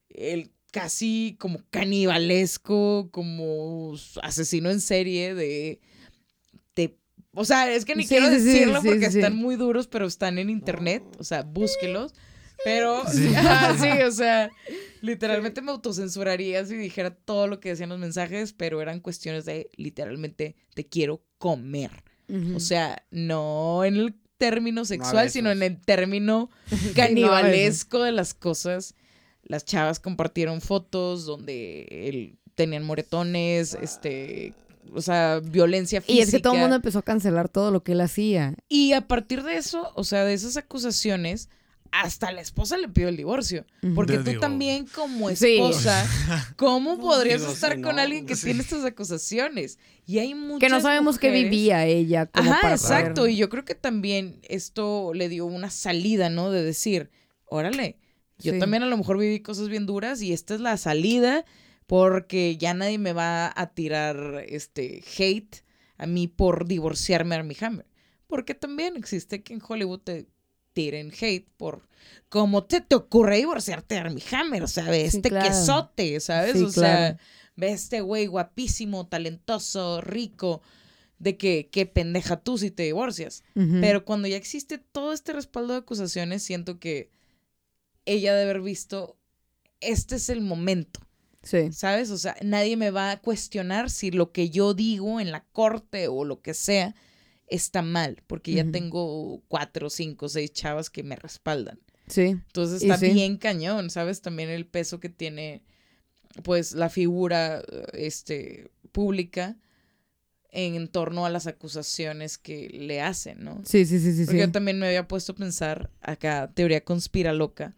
[0.10, 5.80] el casi como canibalesco, como asesino en serie, de...
[6.76, 6.98] de
[7.34, 9.88] o sea, es que ni Sí, quiero sí, decirlo sí, porque sí, están muy duros,
[9.88, 12.14] pero están en internet, o sea, búsquelos.
[12.64, 13.34] Pero, Sí.
[14.08, 14.52] o sea,
[15.02, 19.70] literalmente me autocensuraría si dijera todo lo que decían los mensajes, pero eran cuestiones de
[19.78, 21.92] literalmente te quiero comer.
[22.56, 25.34] O sea, no en el término sexual, besos.
[25.34, 26.50] sino en el término
[26.96, 28.96] canibalesco de las cosas.
[29.44, 34.54] Las chavas compartieron fotos donde él, tenían moretones, este,
[34.94, 36.18] o sea, violencia física.
[36.18, 38.56] y es que todo el mundo empezó a cancelar todo lo que él hacía.
[38.68, 41.50] Y a partir de eso, o sea, de esas acusaciones,
[41.92, 43.66] hasta la esposa le pidió el divorcio.
[43.96, 44.42] Porque Te tú digo.
[44.42, 45.56] también como Sí.
[45.56, 46.06] esposa,
[46.58, 48.46] ¿cómo podrías estar con no, alguien que sí.
[48.46, 49.78] tiene estas acusaciones?
[50.06, 53.22] Y hay muchas Que no sabemos qué vivía ella como Ajá, para exacto.
[53.22, 53.32] saber.
[53.34, 56.50] Y yo creo que también esto le dio una salida, ¿no?
[56.52, 57.10] De decir,
[57.46, 57.98] órale,
[58.40, 58.60] yo Sí.
[58.60, 61.46] también a lo mejor viví cosas bien duras y esta es la salida
[61.88, 65.64] porque ya nadie me va a tirar este hate
[65.98, 67.86] a mí por divorciarme a Armie Hammer.
[68.28, 70.26] Porque también existe que en Hollywood te
[70.74, 71.88] tiren hate por
[72.30, 75.48] cómo te, te ocurre divorciarte de Armie Hammer, o sea, ve Sí, este claro.
[75.50, 76.54] quesote, ¿sabes?
[76.58, 77.18] Sí, o sea,
[77.56, 80.62] ve este güey guapísimo, talentoso, rico,
[81.20, 83.44] de que qué pendeja tú si te divorcias.
[83.54, 87.12] Pero cuando ya existe todo este respaldo de acusaciones, siento que
[88.06, 89.18] ella debe haber visto,
[89.82, 91.00] este es el momento,
[91.44, 91.72] Sí.
[91.74, 92.10] ¿sabes?
[92.12, 96.08] O sea, nadie me va a cuestionar si lo que yo digo en la corte
[96.08, 96.96] o lo que sea
[97.52, 101.80] está mal, porque ya tengo cuatro, cinco, seis chavas que me respaldan.
[102.08, 102.22] Sí.
[102.22, 103.10] Entonces está sí.
[103.12, 104.22] bien cañón, ¿sabes?
[104.22, 105.62] También el peso que tiene,
[106.44, 107.62] pues, la figura,
[107.94, 109.58] este, pública
[110.54, 113.62] en torno a las acusaciones que le hacen, ¿no?
[113.66, 114.26] Sí, sí, sí, sí.
[114.26, 114.48] Porque sí.
[114.48, 117.76] yo también me había puesto a pensar, acá, teoría conspira loca,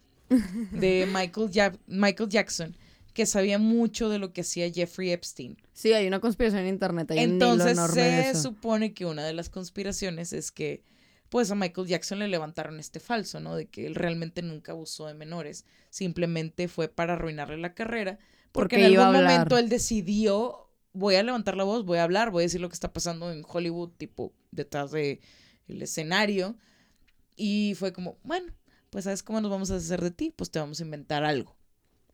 [0.72, 2.76] de Michael, Ja- Michael Jackson,
[3.14, 5.58] que sabía mucho de lo que hacía Jeffrey Epstein.
[5.74, 7.12] Sí, hay una conspiración en internet.
[7.12, 8.42] Hay un hilo Entonces de se eso.
[8.42, 10.84] supone que una de las conspiraciones es que
[11.30, 13.56] pues a Michael Jackson le levantaron este falso, ¿no?
[13.56, 18.20] De que él realmente nunca abusó de menores, simplemente fue para arruinarle la carrera,
[18.52, 22.30] porque, Porque en algún momento él decidió, voy a levantar la voz, voy a hablar,
[22.30, 25.22] voy a decir lo que está pasando en Hollywood, tipo detrás de
[25.68, 26.56] el escenario,
[27.36, 28.54] y fue como, bueno,
[28.92, 30.32] pues ¿sabes cómo nos vamos a hacer de ti?
[30.36, 31.56] Pues te vamos a inventar algo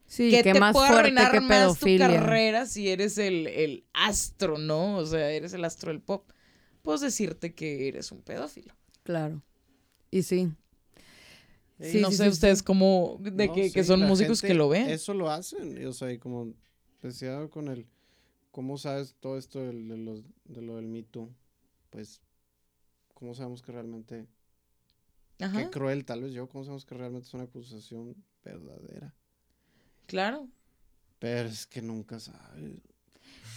[0.10, 3.48] Sí, que que te más puede fuerte arruinar que más tu carrera si eres el,
[3.48, 4.98] el astro, ¿no?
[4.98, 6.30] O sea, eres el astro del pop.
[6.82, 8.76] Puedo decirte que eres un pedófilo.
[9.04, 9.42] Claro.
[10.12, 10.52] Y sí.
[11.80, 12.66] Sí, Sí, no sí, sé sí, ustedes sí.
[12.66, 14.90] cómo, de No, que, que son músicos que lo ven.
[14.90, 16.54] Eso lo hacen, y, o sea, y como
[17.02, 17.88] decía con el,
[18.52, 21.34] ¿cómo sabes todo esto de, los, de lo del Me Too?
[21.90, 22.22] Pues,
[23.14, 24.28] ¿cómo sabemos que realmente,
[25.40, 29.16] Ajá, qué cruel tal vez yo, cómo sabemos que realmente es una acusación verdadera?
[30.10, 30.48] Claro.
[31.20, 32.82] Pero es que nunca sabes,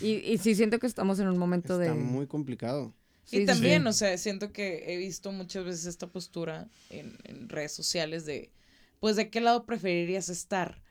[0.00, 2.00] Y, y sí siento que estamos en un momento está de...
[2.00, 2.94] muy complicado.
[3.24, 3.88] Sí, y también, sí.
[3.88, 8.50] o sea, siento que he visto muchas veces esta postura en, en redes sociales de,
[8.98, 10.82] pues, ¿de qué lado preferirías estar?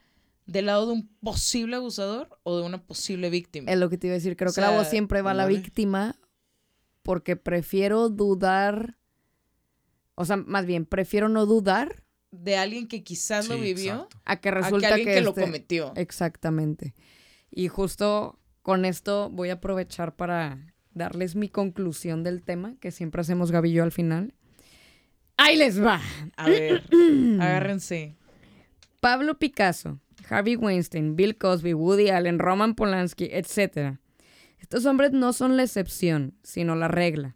[0.45, 3.70] ¿Del lado de un posible abusador o de una posible víctima?
[3.72, 4.36] Es lo que te iba a decir.
[4.38, 6.18] Creo O que la voz siempre va a la víctima
[7.03, 8.97] porque prefiero dudar...
[10.16, 14.17] O sea, más bien, prefiero no dudar De alguien que quizás lo Sí, vivió exacto.
[14.25, 15.93] a que a que resulta alguien que, lo este- cometió.
[15.95, 16.93] Exactamente.
[17.49, 23.21] Y justo con esto voy a aprovechar para darles mi conclusión del tema, que siempre
[23.21, 24.34] hacemos yo al final.
[25.38, 25.99] ¡Ahí les va!
[26.38, 26.84] A ver,
[27.39, 28.15] agárrense.
[28.99, 33.97] Pablo Picasso, Harvey Weinstein, Bill Cosby, Woody Allen, Roman Polanski, etc.
[34.59, 37.36] Estos hombres no son la excepción, sino la regla.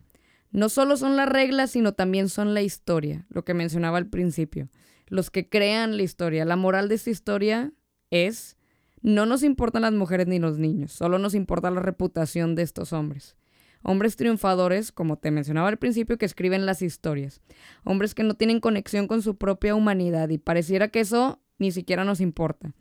[0.52, 4.70] No solo son la regla, sino también son la historia, lo que mencionaba al principio.
[5.08, 6.46] Los que crean la historia.
[6.46, 7.72] La moral de esta historia
[8.10, 8.58] es,
[9.02, 12.92] no nos importan las mujeres ni los niños, solo nos importa la reputación de estos
[12.94, 13.36] hombres.
[13.84, 17.42] Hombres triunfadores, como te mencionaba al principio, que escriben las historias.
[17.84, 22.04] Hombres que no tienen conexión con su propia humanidad y pareciera que eso ni siquiera
[22.04, 22.74] nos importa.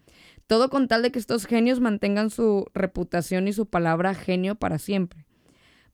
[0.46, 4.78] Todo con tal de que estos genios mantengan su reputación y su palabra genio para
[4.78, 5.26] siempre.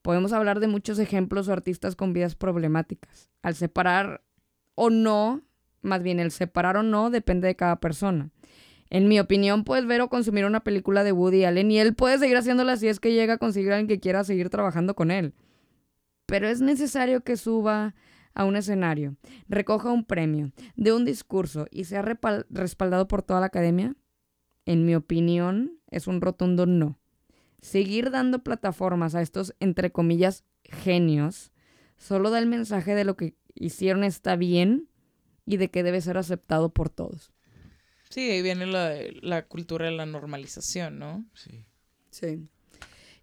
[0.03, 3.31] Podemos hablar de muchos ejemplos o artistas con vidas problemáticas.
[3.43, 4.23] Al separar
[4.77, 5.43] o no,
[5.83, 8.31] más bien el separar o no depende de cada persona.
[8.91, 12.19] En mi opinión, puedes ver o consumir una película de Woody Allen y él puede
[12.19, 15.13] seguir haciéndola si es que llega a conseguir a alguien que quiera seguir trabajando con
[15.13, 15.33] él.
[16.27, 17.95] Pero es necesario que suba
[18.35, 19.17] a un escenario,
[19.49, 23.95] recoja un premio, dé un discurso y sea respaldado por toda la academia.
[24.67, 26.99] En mi opinión, es un rotundo no.
[27.61, 31.53] Seguir dando plataformas a estos, entre comillas, genios,
[31.97, 34.90] solo da el mensaje de lo que hicieron está bien
[35.47, 37.33] y de que debe ser aceptado por todos.
[38.09, 41.25] Sí, ahí viene la, la cultura de la normalización, ¿no?
[41.35, 41.65] Sí.
[42.11, 42.49] Sí.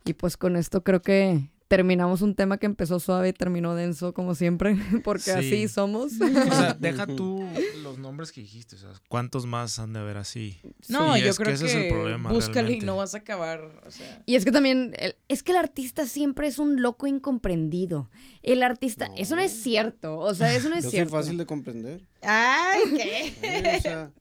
[0.06, 4.14] Y pues con esto creo que terminamos un tema que empezó suave y terminó denso,
[4.14, 5.31] como siempre, porque Sí.
[5.31, 6.14] así somos.
[6.22, 7.44] O sea, deja tú
[7.84, 8.76] los nombres que dijiste.
[8.76, 10.60] O sea, ¿cuántos más han de haber así?
[10.88, 13.15] No, Sí, yo es que creo ese es el que problema, búscale y no vas
[13.15, 13.69] a acabar.
[13.85, 17.07] O sea, Y es que también, el- es que el artista siempre es un loco
[17.07, 18.10] incomprendido.
[18.44, 21.11] El artista, eso no es cierto, o sea, eso no es Yo cierto.
[21.15, 22.07] fácil de comprender.
[22.22, 23.34] ¡Ay, qué!
[23.41, 24.11] Sí, o sea,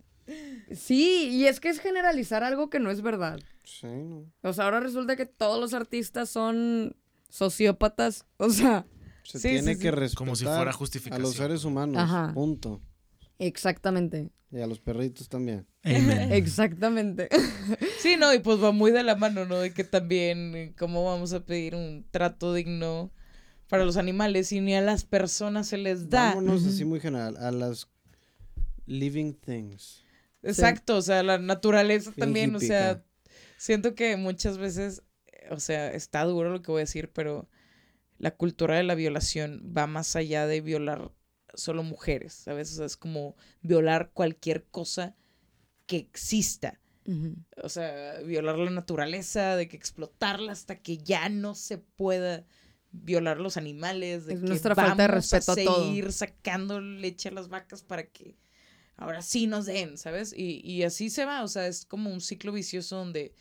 [0.75, 3.39] Sí, y es que es generalizar algo que no es verdad.
[3.63, 4.25] sí, no.
[4.43, 6.97] O sea, ahora resulta que todos los artistas son
[7.31, 8.87] sociópatas, o sea,
[9.23, 9.91] Se Sí, tiene sí, que sí.
[9.91, 10.73] respetar Como si fuera
[11.17, 11.97] a los seres humanos.
[11.99, 12.33] Ajá.
[12.35, 12.81] Punto.
[13.39, 14.31] Exactamente.
[14.51, 15.67] Y a los perritos también.
[15.83, 16.33] Amen.
[16.33, 17.29] Exactamente.
[18.01, 19.59] Sí, no, y pues va muy de la mano, ¿no?
[19.59, 23.11] De que también, eh, ¿cómo vamos a pedir un trato digno
[23.69, 26.29] para los animales y ni a las personas se les da?
[26.29, 27.89] Vámonos así muy general, a las
[28.87, 30.05] living things.
[30.43, 33.03] Exacto, o sea, la naturaleza también, o sea,
[33.57, 35.03] siento que muchas veces,
[35.51, 37.49] o sea, está duro lo que voy a decir, pero
[38.19, 41.13] la cultura de la violación va más allá de violar
[41.55, 42.73] solo mujeres, ¿sabes?
[42.73, 45.17] O sea, es como violar cualquier cosa
[45.87, 46.81] que exista.
[47.63, 52.45] O sea, violar la naturaleza, de que explotarla hasta que ya no se pueda
[52.91, 55.85] violar los animales, de Es que nuestra falta de vamos respeto a todo.
[55.85, 58.37] seguir sacando leche a las vacas para que
[58.97, 60.33] ahora sí nos den, ¿sabes?
[60.37, 63.35] Y, y así se va, o sea, es como un ciclo vicioso donde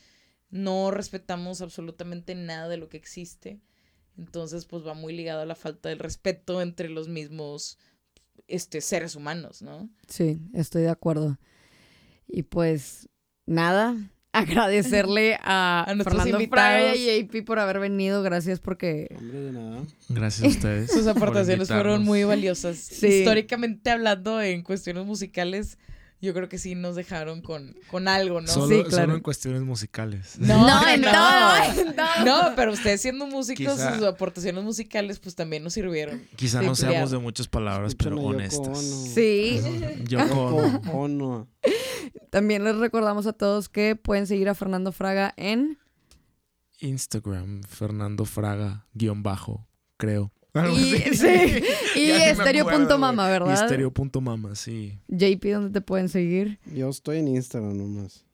[0.56, 3.60] no respetamos absolutamente nada de lo que existe.
[4.18, 7.78] Entonces, pues va muy ligado a la falta del respeto entre los mismos
[8.48, 9.90] este, seres humanos, ¿no?
[10.08, 11.38] Sí, estoy de acuerdo.
[12.26, 13.10] Y pues
[13.46, 13.98] nada,
[14.32, 18.24] agradecerle a, A nuestros Fernando y AP por haber venido.
[18.24, 19.84] Gracias porque Hombre de nada.
[20.08, 20.90] Gracias a ustedes.
[20.94, 22.78] Sus por aportaciones fueron muy valiosas.
[22.78, 23.08] Sí.
[23.08, 25.78] Históricamente hablando, en cuestiones musicales,
[26.26, 28.48] yo creo que sí nos dejaron con, con algo, ¿no?
[28.48, 29.14] Solo, Sí, solo claro.
[29.16, 30.38] en cuestiones musicales.
[30.40, 31.12] No, No, en no.
[31.12, 31.56] todo,
[31.88, 32.06] en todo.
[32.26, 36.22] No, pero ustedes siendo músicos, Quizá- sus aportaciones musicales, pues también nos sirvieron.
[36.36, 37.10] Quizá Sí, no seamos claro.
[37.10, 38.80] de muchas palabras, pero honestas.
[39.14, 39.62] Sí.
[40.08, 40.20] Yo
[40.92, 41.48] Ono.
[42.30, 45.78] También les recordamos a todos que pueden seguir a Fernando Fraga en
[46.80, 50.32] Instagram, Fernando Fraga, guion bajo, creo.
[50.74, 51.64] y, sí,
[51.96, 52.36] y güey.
[53.30, 53.48] ¿verdad?
[53.48, 54.98] Misterio.mama, sí.
[55.08, 56.60] JP, ¿dónde te pueden seguir?
[56.74, 58.26] Yo estoy en Instagram nomás.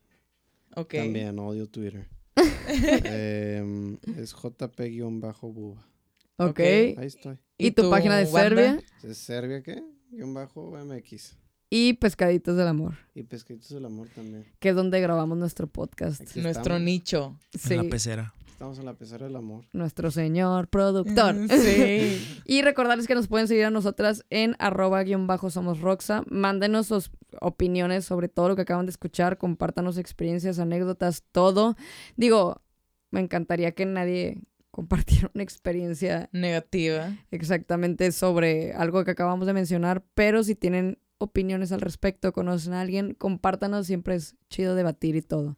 [0.76, 0.94] Ok.
[0.96, 2.08] También, odio Twitter.
[2.68, 5.86] Em, es JP-buba.
[6.38, 6.60] Ok.
[6.60, 7.38] Ahí estoy.
[7.58, 8.42] ¿Y, tu, página de banda?
[8.42, 8.84] Serbia?
[9.04, 9.84] ¿Es Serbia qué?
[10.12, 11.38] Guión bajo MX.
[11.74, 14.46] Y Pescaditos del Amor, Y Pescaditos del Amor también.
[14.60, 16.22] que es donde grabamos nuestro podcast.
[16.22, 16.82] Aquí Nuestro estamos.
[16.82, 17.40] nicho.
[17.58, 18.34] Sí, En la pecera.
[18.62, 19.66] Estamos en la pecera del amor.
[19.74, 21.34] nuestro señor productor.
[21.50, 22.42] Sí.
[22.46, 26.22] Y recordarles que nos pueden seguir a nosotras en arroba guion bajo somos Roxa.
[26.30, 27.10] Mándenos sus
[27.40, 29.40] opiniones sobre todo lo que acaban de escuchar.
[29.40, 31.76] Compártanos experiencias, anécdotas, todo.
[32.18, 32.62] Digo,
[33.10, 37.18] me encantaría que nadie compartiera una experiencia Negativa.
[37.32, 42.82] exactamente sobre algo que acabamos de mencionar, pero si tienen opiniones al respecto, conocen a
[42.82, 45.58] alguien, compártanos, siempre es chido debatir y todo.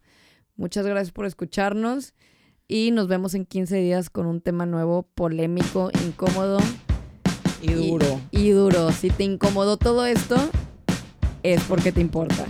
[0.56, 2.14] Muchas gracias por escucharnos
[2.68, 6.60] y nos vemos en 15 días con un tema nuevo, polémico, incómodo
[7.62, 8.20] Y duro.
[8.32, 8.92] y duro.
[8.92, 10.36] Si te incomodó todo esto,
[11.44, 12.46] es porque te importa.